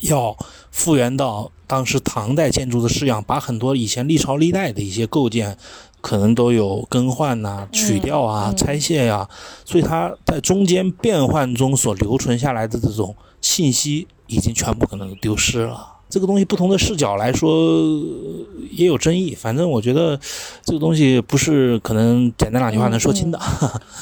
[0.00, 0.36] 要
[0.70, 5.56] 复原到当时唐代建筑的式样，把很多以前历朝历代的一些构件
[6.00, 9.28] 可能都有更换呐、取掉啊、嗯拆卸呀、
[9.64, 15.94] 所以它在中间变换中所留存下来的这种信息，已经全部可能丢失了。
[16.08, 20.16] 这个东西不同的视角来说呃也有争议，反正我觉得
[20.62, 23.38] 这个东西不是可能简单两句话能说清的。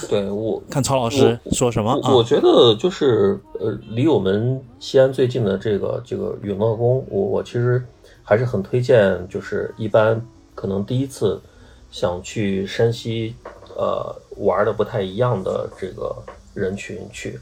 [0.06, 2.22] 对我 看曹老师说什么我？
[2.22, 7.82] 觉得就是呃，离我们西安最近的这个这个永乐宫，我我其实
[8.22, 10.20] 还是很推荐，就是一般
[10.54, 11.40] 可能第一次
[11.94, 13.36] 想去山西
[13.76, 16.12] 呃玩的不太一样的这个
[16.52, 17.38] 人群去。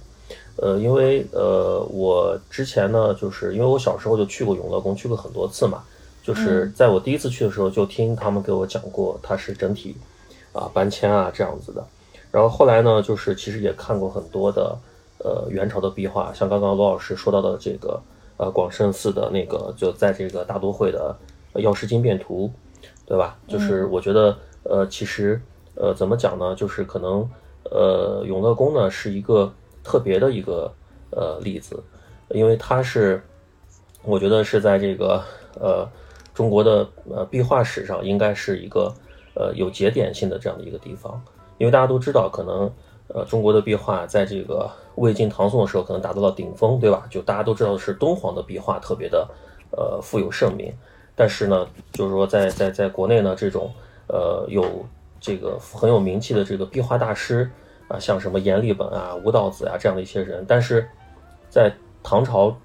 [0.56, 5.82] 呃，因为呃，我之前呢，就是因为我小时候就去过永乐宫，去过很多次嘛。
[6.22, 9.96] 就是在我第一次去的时候，就听他们给我讲过，它是整体
[10.52, 11.82] 啊搬迁啊这样子的。
[12.30, 14.76] 然后后来呢，就是其实也看过很多的
[15.20, 17.98] 呃元朝的壁画，像刚刚罗老师说到的这个
[18.36, 21.16] 呃广胜寺的那个，就在这个大都会的
[21.54, 22.52] 呃《药师经变图》，
[23.04, 23.36] 对吧？
[23.46, 25.40] 就是我觉得呃其实
[25.74, 27.28] 呃怎么讲呢，就是可能
[27.64, 30.72] 呃永乐宫呢是一个特别的一个
[31.10, 31.82] 呃例子，
[32.30, 33.22] 因为它是
[34.04, 35.22] 我觉得是在这个
[35.60, 35.88] 呃
[36.32, 38.92] 中国的呃壁画史上应该是一个
[39.34, 41.20] 呃有节点性的这样的一个地方，
[41.58, 42.72] 因为大家都知道，可能
[43.08, 47.06] 呃中国的壁画在这个魏晋唐宋的时候可能达到了顶峰，对吧？
[47.10, 49.28] 就大家都知道是敦煌的壁画特别的
[49.70, 50.72] 呃富有盛名，
[51.14, 53.70] 但是呢，就是说在在在国内呢，这种
[54.08, 54.86] 呃有
[55.20, 57.50] 这个很有名气的这个壁画大师
[57.88, 60.88] 啊，像什么阎立本啊、吴道子啊这样的一些人，但是
[61.48, 62.56] 在唐朝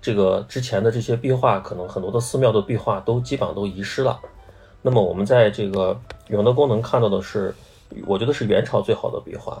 [0.00, 4.18] 这个之前的这些壁画，可能很多的寺庙的壁画都基本上都遗失了。
[4.80, 7.52] 那么我们在这个永乐宫能看到的是，
[8.06, 9.60] 我觉得是元朝最好的壁画。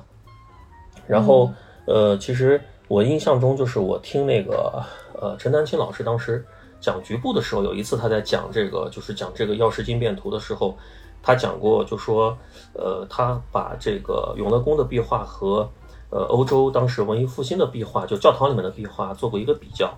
[1.08, 1.50] 然后，
[1.86, 4.80] 呃，其实我印象中就是我听那个
[5.20, 6.46] 呃陈丹青老师当时
[6.80, 10.76] 讲局部的时候，有一次他在讲这个就是讲这个《药师经变图》的时候，
[11.22, 12.36] 他讲过就说，
[12.72, 15.68] 呃，他把这个永乐宫的壁画和
[16.10, 19.92] 呃欧洲当时文艺复兴的壁画，就教堂里面的壁画做过一个比较。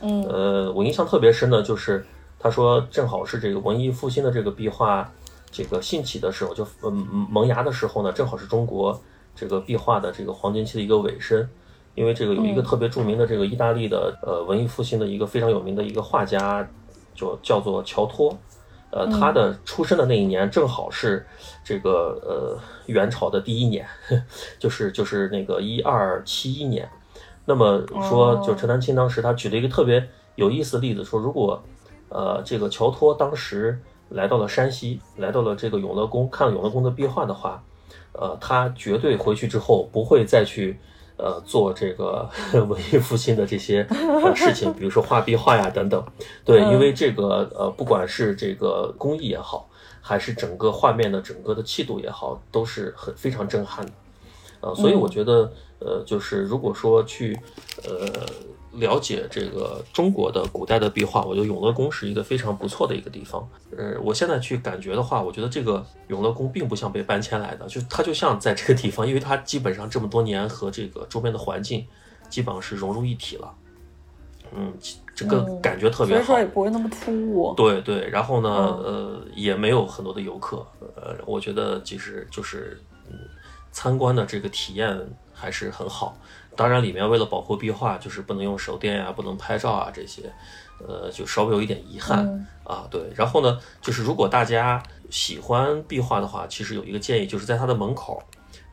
[0.00, 2.06] 嗯呃，我印象特别深的就是
[2.38, 5.10] 他说，正好是这个文艺复兴的这个壁画
[5.50, 6.92] 这个兴起的时候，就嗯
[7.30, 9.00] 萌芽的时候呢，正好是中国
[9.34, 11.48] 这个壁画的这个黄金期的一个尾声。
[11.96, 16.64] 因为这个有一个特别著名的这个意大利的呃文艺复兴的一个非常有名的一个画家，
[17.14, 18.38] 就叫做乔托。
[18.90, 21.26] 呃，他的出生的那一年正好是
[21.64, 23.84] 这个呃元朝的第一年，
[24.60, 26.88] 就是就是那个一二七一年。
[27.44, 31.62] 那么说，就陈丹青当时他举了一个特别有意思的例子，说如果
[32.08, 33.78] 呃这个乔托当时
[34.10, 37.62] 来到了山西，来到了这个永乐宫，看了永乐宫的壁画的话，
[38.12, 40.78] 呃，他绝对回去之后不会再去
[41.16, 42.28] 呃做这个
[42.68, 46.04] 文艺复兴的这些呃事情，比如说画壁画呀等等。
[46.44, 49.68] 对，因为这个呃，不管是这个工艺也好，
[50.00, 53.92] 还是整个画面的整个的气度也好，都是很非常震撼的。
[54.60, 57.38] 呃，所以我觉得，呃，就是如果说去，
[57.84, 58.08] 呃，
[58.78, 63.48] 了解这个中国的古代的壁画，我觉得永乐宫是一个非常不错的一个地方。
[63.76, 71.86] 呃，我现在去感觉的话，我觉得这个永乐宫并不像被搬迁来的，就它就像在这个地方，因为它基本上这么多年和这个周边的环境
[72.28, 73.54] 基本上是融入一体了。
[74.54, 74.72] 嗯，
[75.14, 76.24] 整个嗯感觉特别好。
[76.24, 77.52] 所以说也不会那么突兀。
[77.56, 83.18] 对对，然后呢，嗯呃，也没有很多的游客，呃，我觉得其实就是，嗯，
[83.72, 84.96] 参观的这个体验
[85.32, 86.16] 还是很好。
[86.56, 90.32] 当然，里面为了保护壁画，就是不能用手电呀、不能拍照啊这些，
[90.78, 92.88] 呃，就稍微有一点遗憾、嗯啊。
[92.90, 98.22] 对，然后呢，就是如果大家喜欢壁画的话，其实有一个建议，就是在它的门口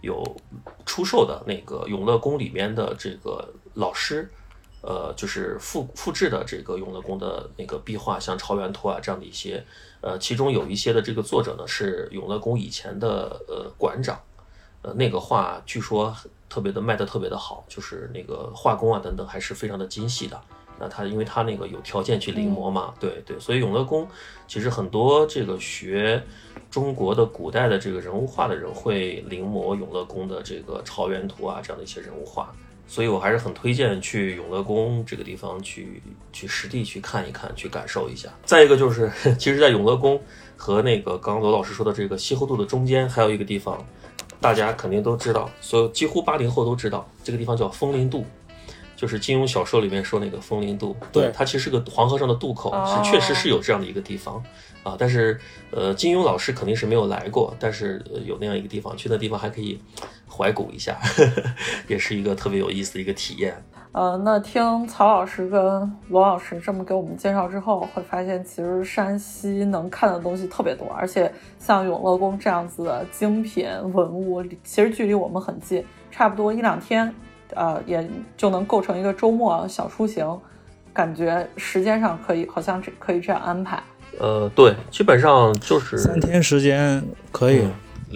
[0.01, 0.23] 有
[0.85, 4.29] 出售的那个永乐宫里面的这个老师。
[4.85, 9.63] 呃，就是复复制的这个永乐宫的那个壁画，像《朝元图》啊这样的一些，
[10.01, 14.19] 呃，其中有一些的这个作者呢是永乐宫以前的呃馆长，
[14.81, 16.13] 呃，那个画据说
[16.53, 20.39] 特别的卖的特别的好，就是那个画工啊等等还是非常的精细的。
[20.79, 24.07] 那他因为他那个有条件去临摹嘛，对对，所以永乐宫
[24.47, 26.21] 其实很多这个学
[26.69, 32.53] 中国的古代的这个人物画的人会临摹永乐宫的这个《朝元图》啊这样的一些人物画。
[32.85, 38.29] 所以我还是很推荐去永乐宫这个地方去去实地去看一看，去感受一下。
[38.45, 40.21] 再一个就是， 其实，在永乐宫
[40.55, 43.83] 和那个刚刚罗老师说的这个西后渡的中间，还有一个地方，
[44.43, 48.25] 大家肯定都知道，所有几乎八零后都知道，这个地方叫风铃渡，
[48.97, 50.93] 就是金庸小说里面说那个风铃渡。
[51.13, 54.43] 对它其实是个黄河上的渡口，哦是确实是有这样的一个地方。
[54.83, 55.39] 啊，但是
[55.71, 59.79] 呃，金庸老师肯定是没有来过，但是、呃、有那样一个地方，去那地方还可以
[60.29, 60.99] 怀古一下，
[61.87, 63.63] 也是一个特别有意思的一个体验。
[63.93, 65.61] 呃，那听曹老师跟
[66.09, 77.13] 罗老师这么给我们介绍之后，会发现其实山西能看的东西特别多，而且像永乐宫这样子的精品文物，其实距离我们很近，差不多一两天，
[77.53, 80.41] 呃，也就能构成一个周末小出行，
[80.91, 83.79] 感觉时间上可以，好像这可以这样安排。
[84.19, 87.67] 呃，对，基本上就是三天时间可以。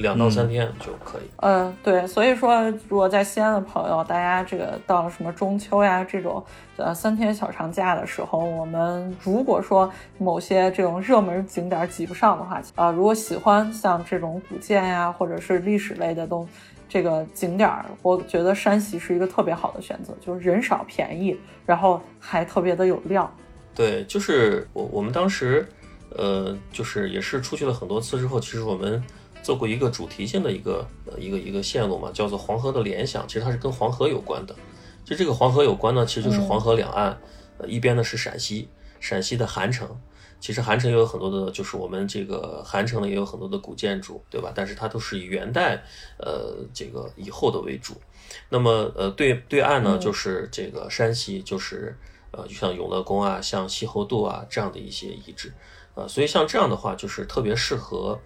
[0.02, 1.24] 两到三天就可以。
[1.38, 6.44] 嗯，对，所以说，如果在西安的朋友，大家这个到了什么中秋呀这种
[6.76, 16.48] 呃三天小长假的时候，我们如果说某些这种热门景点挤不上的话，啊，如果喜欢像这种古建呀或者是历史类的东
[16.88, 17.70] 这个景点，
[18.02, 21.36] 我觉得山西是一个特别好的选择，就是人少便宜，
[21.66, 23.30] 然后还特别的有料。
[23.74, 25.68] 对，就是我我们当时，
[26.16, 29.04] 呃，就是也是出去了很多次之后，其实我们。
[29.48, 34.54] 做过一个主题性的一个呃一个一个线路嘛，叫做黄河的联想，其实它是跟黄河有关的。
[35.06, 37.18] 就这个黄河有关呢，其实就是黄河两岸，
[37.58, 38.68] 呃一边呢是陕西，
[39.00, 39.88] 陕西的韩城，
[40.42, 44.52] 其实韩城也有很多的，就是我们这个韩城呢也有很多的古建筑，对吧？
[44.54, 45.82] 但是它都是以元代
[46.18, 47.94] 呃这个以后的为主。
[48.50, 51.98] 那么呃对对岸呢就是这个山西，就是
[52.32, 55.54] 呃就像永乐宫啊，像西侯渡啊这样的一些遗址，
[55.96, 58.20] 呃所以像这样的话就是特别适合。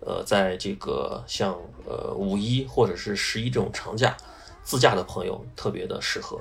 [0.00, 4.16] 呃，在这个像呃五一或者是十一这种长假，
[4.62, 6.40] 自驾的朋友特别的适合，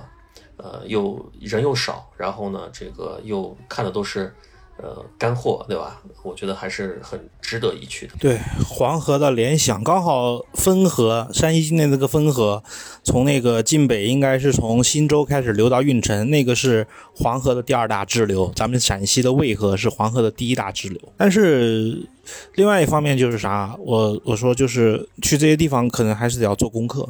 [0.58, 4.34] 呃，又人又少，然后呢，这个又看的都是。
[4.80, 6.00] 呃，干货对吧？
[6.22, 8.14] 我觉得还是很值得一去的。
[8.20, 12.64] 对，黄河的联想刚好汾河，山西境内那个汾河，
[13.04, 16.86] 从那个晋北应该是从忻州开始流到运城，那个是
[17.16, 18.52] 黄河的第二大支流。
[18.56, 21.02] 咱们陕西的渭河是黄河的第一大支流。
[21.18, 22.08] 但是
[22.56, 23.76] 另外一方面就是啥？
[23.80, 27.08] 我我说就是去这些地方可能还是得要做功课，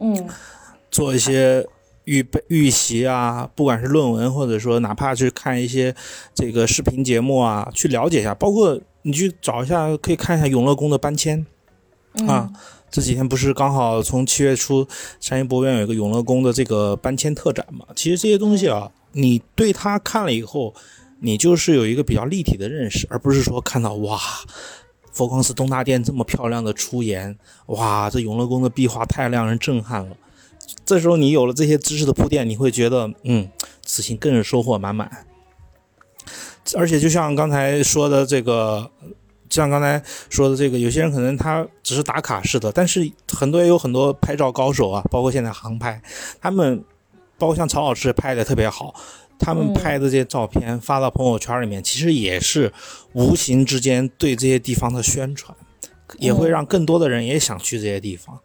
[0.00, 0.28] 嗯，
[0.90, 1.66] 做一些。
[2.06, 5.96] 预备预习啊，不管是论文，或者说哪怕去看一些
[6.34, 8.34] 这个视频节目啊，去了解一下。
[8.34, 11.46] 包括你去找一下，可以看一下永乐宫的搬迁
[12.28, 12.52] 啊。
[12.90, 14.86] 这几天不是刚好从七月初，
[15.18, 17.86] 山西博物院有一个永乐宫的这个搬迁特展嘛？
[17.96, 20.74] 其实这些东西啊，你对它看了以后，
[21.20, 24.20] 你就是有一个比较立体的认识，而不是说看到哇，
[25.12, 30.16] 佛光寺东大殿这么漂亮的出檐，哇，这永乐宫的壁画太让人震撼了。
[30.84, 33.48] 这时候你有了这些知识的铺垫，你会觉得，嗯，
[33.84, 35.26] 此行更是收获满满。
[36.76, 38.90] 而且就像刚才说的这个，
[39.50, 46.00] 像刚才说的这个，有些人可能他只是打卡式的，但是很多也有很多拍照高手啊，包括现在航拍，
[46.40, 46.82] 他们
[47.38, 48.94] 包括像曹老师拍的特别好，
[49.38, 52.72] 他们拍的这些照片发到朋友圈里面，其实也是
[53.12, 55.56] 无形之间对这些地方的宣传，
[56.18, 58.38] 也会让更多的人也想去这些地方。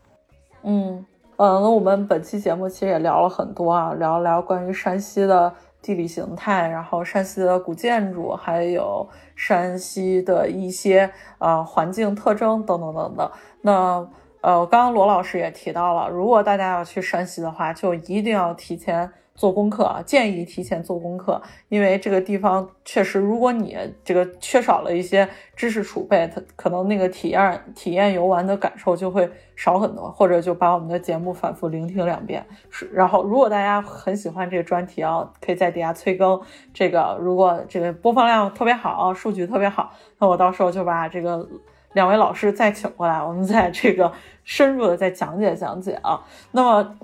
[0.64, 1.06] 嗯。
[1.42, 13.32] 嗯，那我们本期节目其实也聊了很多啊，聊了聊关于山西的地理形态，然后山西的古建筑，还有山西的一些呃环境特征等等等等。
[13.62, 14.06] 那
[14.42, 19.10] 呃，刚刚罗老师也提到了，如果大家要去山西的话，就一定要提前。
[19.40, 25.26] 做功课啊，建议提前做功课，因为这个地方确实，如果你这个缺少了一些
[25.56, 32.46] 知识储备，它可能那个体验体验游玩的感受就会少很多，或者就把我们的节目反复聆听两遍。
[32.70, 36.42] 是，然后如果大家很喜欢这个专题啊，可以在底下催更。
[36.74, 41.48] 这个如果这个播放量特别好，数据特别好，那我到时候就把这个
[41.94, 44.12] 两位老师再请过来，我们再这个
[44.44, 46.22] 深入的再讲解讲解啊。
[46.52, 46.98] 那么。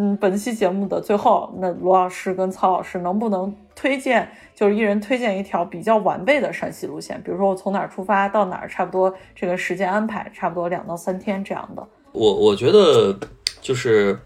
[0.00, 7.20] 嗯，本期节目的最后，那罗老师跟曹老师能不能推荐，就是一人推荐一条比较完备的山西路线？
[7.24, 11.84] 比如说我从哪儿出发到哪儿，差不多这个时间安排，差不多两到三天这样的。
[12.12, 13.18] 我我觉得
[13.60, 14.16] 就是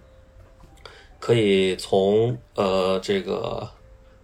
[1.19, 3.67] 可以从呃这个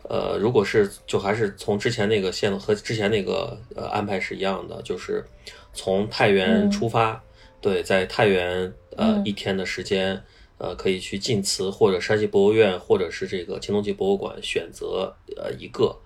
[0.03, 5.24] 呃，如果是就还是从之前那个线路和之前那个呃安排是一样的，就是
[5.72, 7.18] 从太原出发，
[7.62, 10.22] 对，在太原呃一天的时间。
[10.59, 15.97] 呃，可以去晋祠或者山西博物院，或者是这个青铜器博物馆选择呃一个，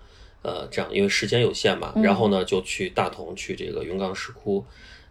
[0.43, 1.91] 呃这样，因为时间有限嘛。
[2.03, 4.63] 然后呢，就去大同去这个云冈石窟，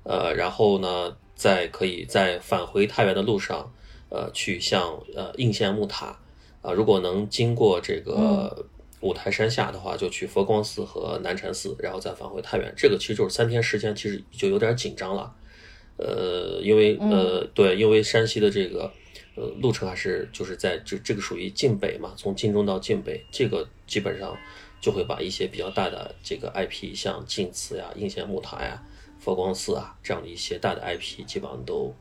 [0.04, 3.68] 呃，然后呢，再可以在返回太原的路上，
[4.10, 6.16] 呃，去向呃应县木塔，
[6.60, 8.64] 啊，如果能经过这个
[9.00, 12.72] 五台山下的话，就去佛光寺和南禅寺，然后再返回太原。
[12.76, 15.34] 这个其实就是三天时间，其实就有点紧张了。
[15.96, 18.88] 呃，因为呃，对，因为山西的这个。
[19.34, 24.36] 呃，路程还是就是在这这个属于晋北嘛，从晋中到晋北，这个基本上
[24.80, 28.82] 就会把一些比较大的这个 IP，像晋祠呀、应县木塔呀、
[29.18, 31.94] 佛光寺啊这样的一些大的 IP，基本上都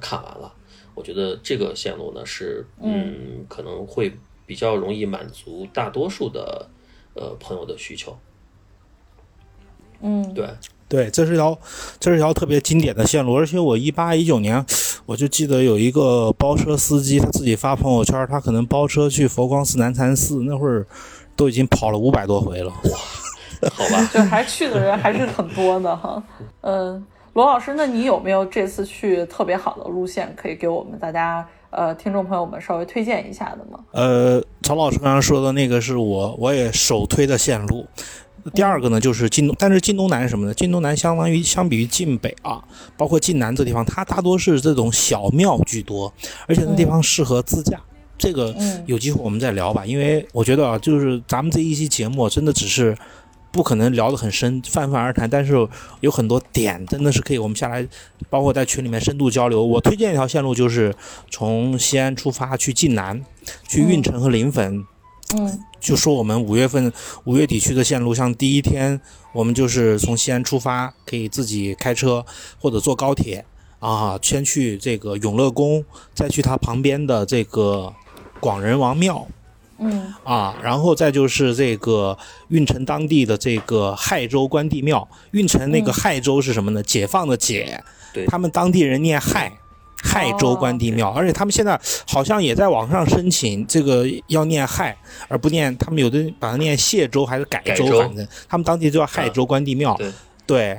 [0.00, 0.52] 看完了。
[0.94, 4.18] 我觉得这个线路呢是，嗯，可能会比。
[4.44, 6.68] 比较容易满足大多数的
[7.14, 8.18] 呃朋友的需求。
[10.00, 10.46] 嗯，对，
[10.88, 11.58] 对，这是条
[11.98, 14.62] 这是条特别经典的线路，而且我一八一九年
[15.06, 20.86] 我就记得有一个包车司机他自己发朋友圈，他可能包车去佛光寺、南禅寺，那会儿
[21.34, 22.72] 都已经跑了五百多回了。
[23.72, 26.22] 好吧， 就还去的人还是很多的哈。
[26.62, 27.04] 嗯，
[27.34, 33.78] 罗老师，那你有没有这次去特别好的路线，可以给我们大家呃听众朋友们稍微推荐一下的吗？
[33.92, 37.86] 呃，曹老师刚刚说的那个是我我也首推的线路。
[38.54, 40.54] 第二个呢，就是晋东，但是晋东南是什么呢？
[40.54, 42.62] 晋东南相当于相比于晋北啊，
[42.96, 46.12] 包括晋南这地方，它大多是这种小庙居多，
[46.48, 47.80] 而且那地方适合自驾。
[48.18, 52.96] 这个嗯有机会我们再聊吧，因为我觉得啊，就是咱们这一期节目真的只是
[53.50, 55.54] 不可能聊得很深，泛泛而谈，但是
[56.00, 57.86] 有很多点真的是可以我们下来，
[58.30, 59.64] 包括在群里面深度交流。
[59.64, 60.94] 我推荐一条线路，就是
[61.30, 63.24] 从西安出发去晋南，
[63.68, 64.84] 去运城和临汾。
[65.36, 66.90] 嗯就说我们五月份
[67.24, 68.98] 五月底去的线路，像第一天
[69.32, 72.24] 我们就是从西安出发，可以自己开车
[72.60, 73.44] 或者坐高铁
[73.80, 75.84] 啊，先去这个永乐宫，
[76.14, 77.92] 再去它旁边的这个
[78.38, 79.26] 广仁王庙
[79.78, 82.16] 嗯啊，然后再就是这个
[82.48, 85.06] 运城当地的这个亥州关帝庙。
[85.32, 86.80] 运城那个嗯亥州是什么呢？
[86.80, 87.82] 解放的解，
[88.14, 89.52] 对他们当地人念亥。
[90.02, 94.96] 亥州关帝庙，而且他们现在好像也在网上申请这个要念亥，
[95.28, 98.00] 而不念他们有的把它念谢州还是改州，改州。
[98.00, 99.94] 反正他们当地就叫亥州关帝庙。
[99.96, 100.12] 对。
[100.44, 100.76] 对，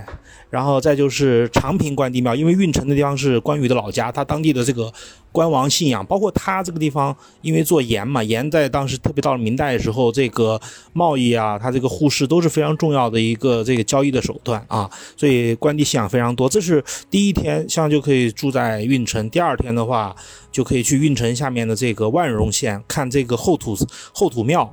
[0.53, 4.93] 然后再就是长平关帝庙，因为运城的地方是关羽的老家，他当地的这个
[5.31, 10.61] 关王信仰，包括他这个地方，因为做盐嘛，盐在当时特别到了明代的时候，这个
[10.93, 16.47] 贸易啊，它这个互市都是非常重要的一个这个交易的手段啊，所以关帝信仰非常多。
[16.47, 20.15] 这是第一天，像就可以住在运城，第二天的话
[20.51, 23.75] 就可以去运城下面的这个万荣县看这个后土
[24.13, 24.71] 后土庙，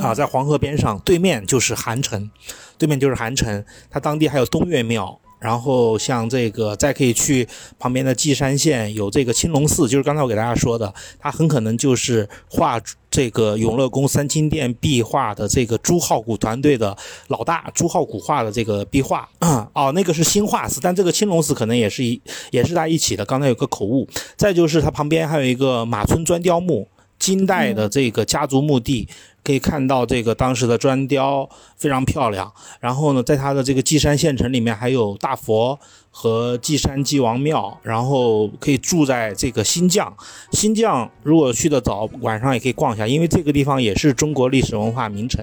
[0.00, 2.30] 啊，在黄河边上，对面就是韩城，
[2.76, 5.18] 对面就是韩城，它当地还有东岳庙。
[5.40, 7.48] 然后像这个，再可以去
[7.78, 12.78] 旁边的稷山县有这个青龙寺，就是刚才我给大家说的，它很可能就是画
[13.10, 16.94] 这个永乐宫三清殿壁画的这个朱浩古团队的
[17.28, 19.26] 老大朱浩古画的这个壁画。
[19.72, 22.20] 哦，那个是新化寺，但这个青龙寺可能也是一
[22.50, 23.24] 也是在一起的。
[23.24, 24.06] 刚才有个口误。
[24.36, 26.86] 再就是它旁边还有一个马村砖雕墓，
[27.20, 29.06] 金代的这个家族墓地。
[29.42, 35.80] 可以看到这个当时的砖雕非常漂亮，然后呢，在它的这个稷山县城里面还有大佛
[36.10, 40.12] 和稷山祭王庙，然后可以住在这个新绛。
[40.52, 45.42] 新绛如果去的早，晚上也可以逛一下，因为这个地方也是中国历史文化名城。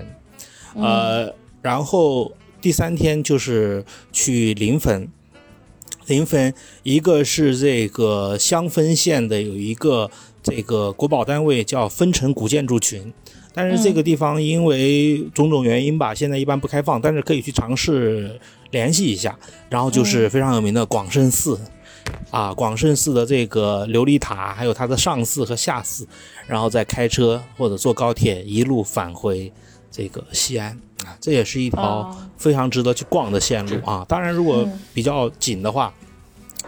[0.76, 1.34] 呃，
[1.64, 2.32] 然后
[2.62, 3.84] 第三天就是
[4.14, 5.08] 去临汾，
[6.06, 10.12] 临汾一个是这个襄汾县的有一个
[10.48, 13.14] 这个国保单位叫分城古建筑群。
[13.54, 19.36] 但是这个地方因为种种原因吧，现在一般不开放，但是可以去尝试联系一下。
[19.68, 21.60] 然后就是非常有名的广胜寺，
[22.30, 26.08] 啊，广胜寺的这个琉璃塔，还有它的上寺和下寺，
[26.46, 29.52] 然后再开车或者坐高铁一路返回
[29.90, 34.06] 这个西安啊，这也是一条哦非常值得去逛的线路啊。
[34.08, 35.92] 当然，如果嗯比较紧的话，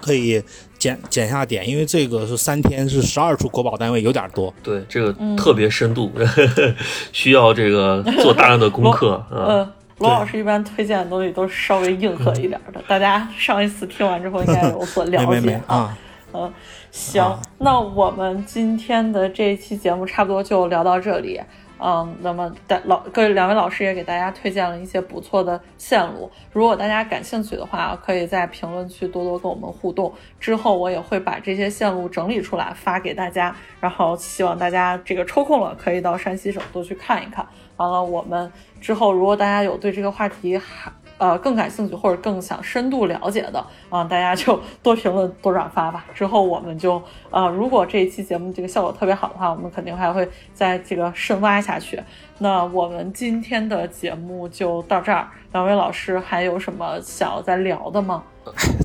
[0.01, 0.41] 可以
[0.79, 4.51] 减减下点，因为这个是三天是十二处国保单位，有点多。
[4.63, 6.11] 对，这个嗯特别深度，
[7.11, 9.23] 需要这个做大量的功课。
[9.29, 15.97] 嗯，呃，罗老师一般推荐的东西都是稍微硬核一点的，大家上一次听完之后应该有所 了没没没解啊。
[16.33, 16.51] 嗯，
[16.91, 21.41] 行，啊那我们今天的这一期节目差不多就聊到这里。
[21.81, 30.13] 嗯，那么大老各位两位老师也给大家推荐了一些不错的线路，如果大家感兴趣的话，可以在评论区多多跟我们互动。
[30.39, 37.47] 之后我也会把这些线路整理出来发给大家，然后希望大家这个抽空了可以到山西省多去看一看。
[37.77, 38.51] 完了，我们
[38.81, 46.03] 之后如果大家有对这个话题还呃更感兴趣或者更想深度了解的啊、大家就 多评论多转发吧。
[46.15, 52.01] 之后我们就呃，如果这一期节目这个效果特别好的话，我们肯定还会再这个深挖下去。
[52.39, 58.23] 那我们今天的节目就到这儿，两位老师还有什么想要再聊的吗？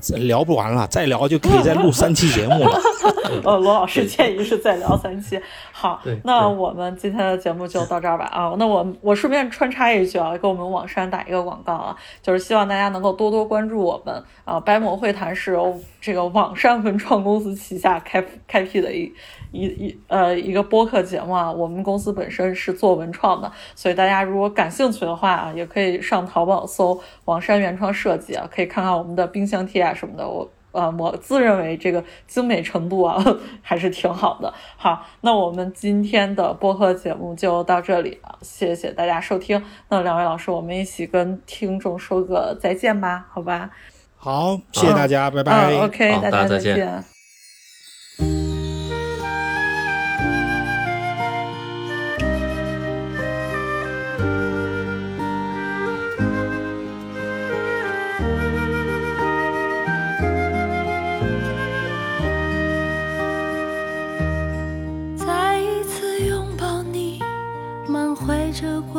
[0.02, 2.78] 这 聊不完了，再聊就可以再录三期节目了。
[3.44, 5.40] 呃，罗老师建议是再聊三期。
[5.72, 8.24] 好，那我们今天的节目就到这儿吧。
[8.26, 14.58] 啊，那我我顺便穿插一句啊，给我们网山打一个广告啊，就是希望大家能够多多关注我们啊。
[14.60, 19.12] 白魔会谈是由这个网山文创公司旗下开开辟的一
[19.52, 21.50] 一一呃一个播客节目啊。
[21.50, 30.26] 我们公司本身是做文创的，所以大家如果感兴趣的话啊，也可以上淘宝搜网山原创设计啊，可以看看我们的冰箱贴啊什么的。
[30.26, 33.22] 我呃，我自认为这个精美程度啊
[33.62, 34.52] 还是挺好的。
[34.76, 39.62] 好，那我们今天的播客节目就到这里了，谢谢大家收听。
[39.88, 43.70] 那两位老师，我们一起跟听众说个再见吧，好吧？
[44.16, 45.72] 好，谢谢大家，拜拜。
[45.74, 47.04] 嗯，OK，大家大家再见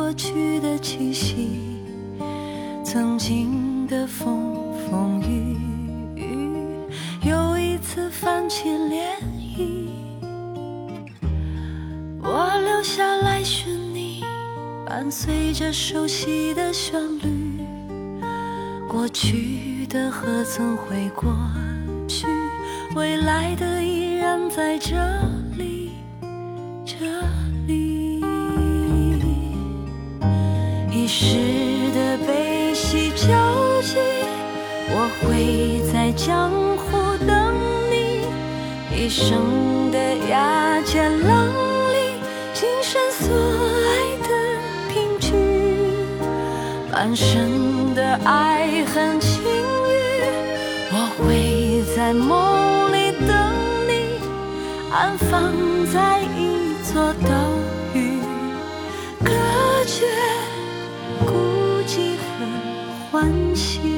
[0.06, 1.82] 过去的气息，
[2.84, 4.54] 曾经的风
[4.88, 5.56] 风雨
[6.14, 6.54] 雨，
[7.28, 9.02] 又一次泛起涟
[9.56, 9.88] 漪。
[12.22, 14.22] 我留下来寻你，
[14.86, 17.66] 伴随着熟悉的旋律，
[18.88, 21.36] 过去的何曾会过
[22.06, 22.28] 去，
[22.94, 24.94] 未来的依然在这
[25.58, 25.90] 里。
[26.84, 26.96] 这
[31.06, 31.36] 一时
[31.94, 33.28] 的悲喜交
[33.80, 33.94] 集，
[34.90, 37.54] 我会在江湖等
[37.88, 38.26] 你；
[38.92, 41.46] 一生的崖尖浪
[41.92, 42.18] 里，
[42.52, 43.32] 今生所
[43.86, 44.28] 爱的
[44.88, 45.30] 凭据，
[46.90, 49.94] 半生的爱恨情欲，
[50.90, 53.30] 我会在梦里等
[53.86, 54.18] 你。
[54.90, 55.52] 安放
[55.86, 57.30] 在一座岛
[57.94, 58.18] 屿，
[59.22, 59.30] 隔
[59.86, 60.04] 绝
[63.16, 63.95] 欢喜。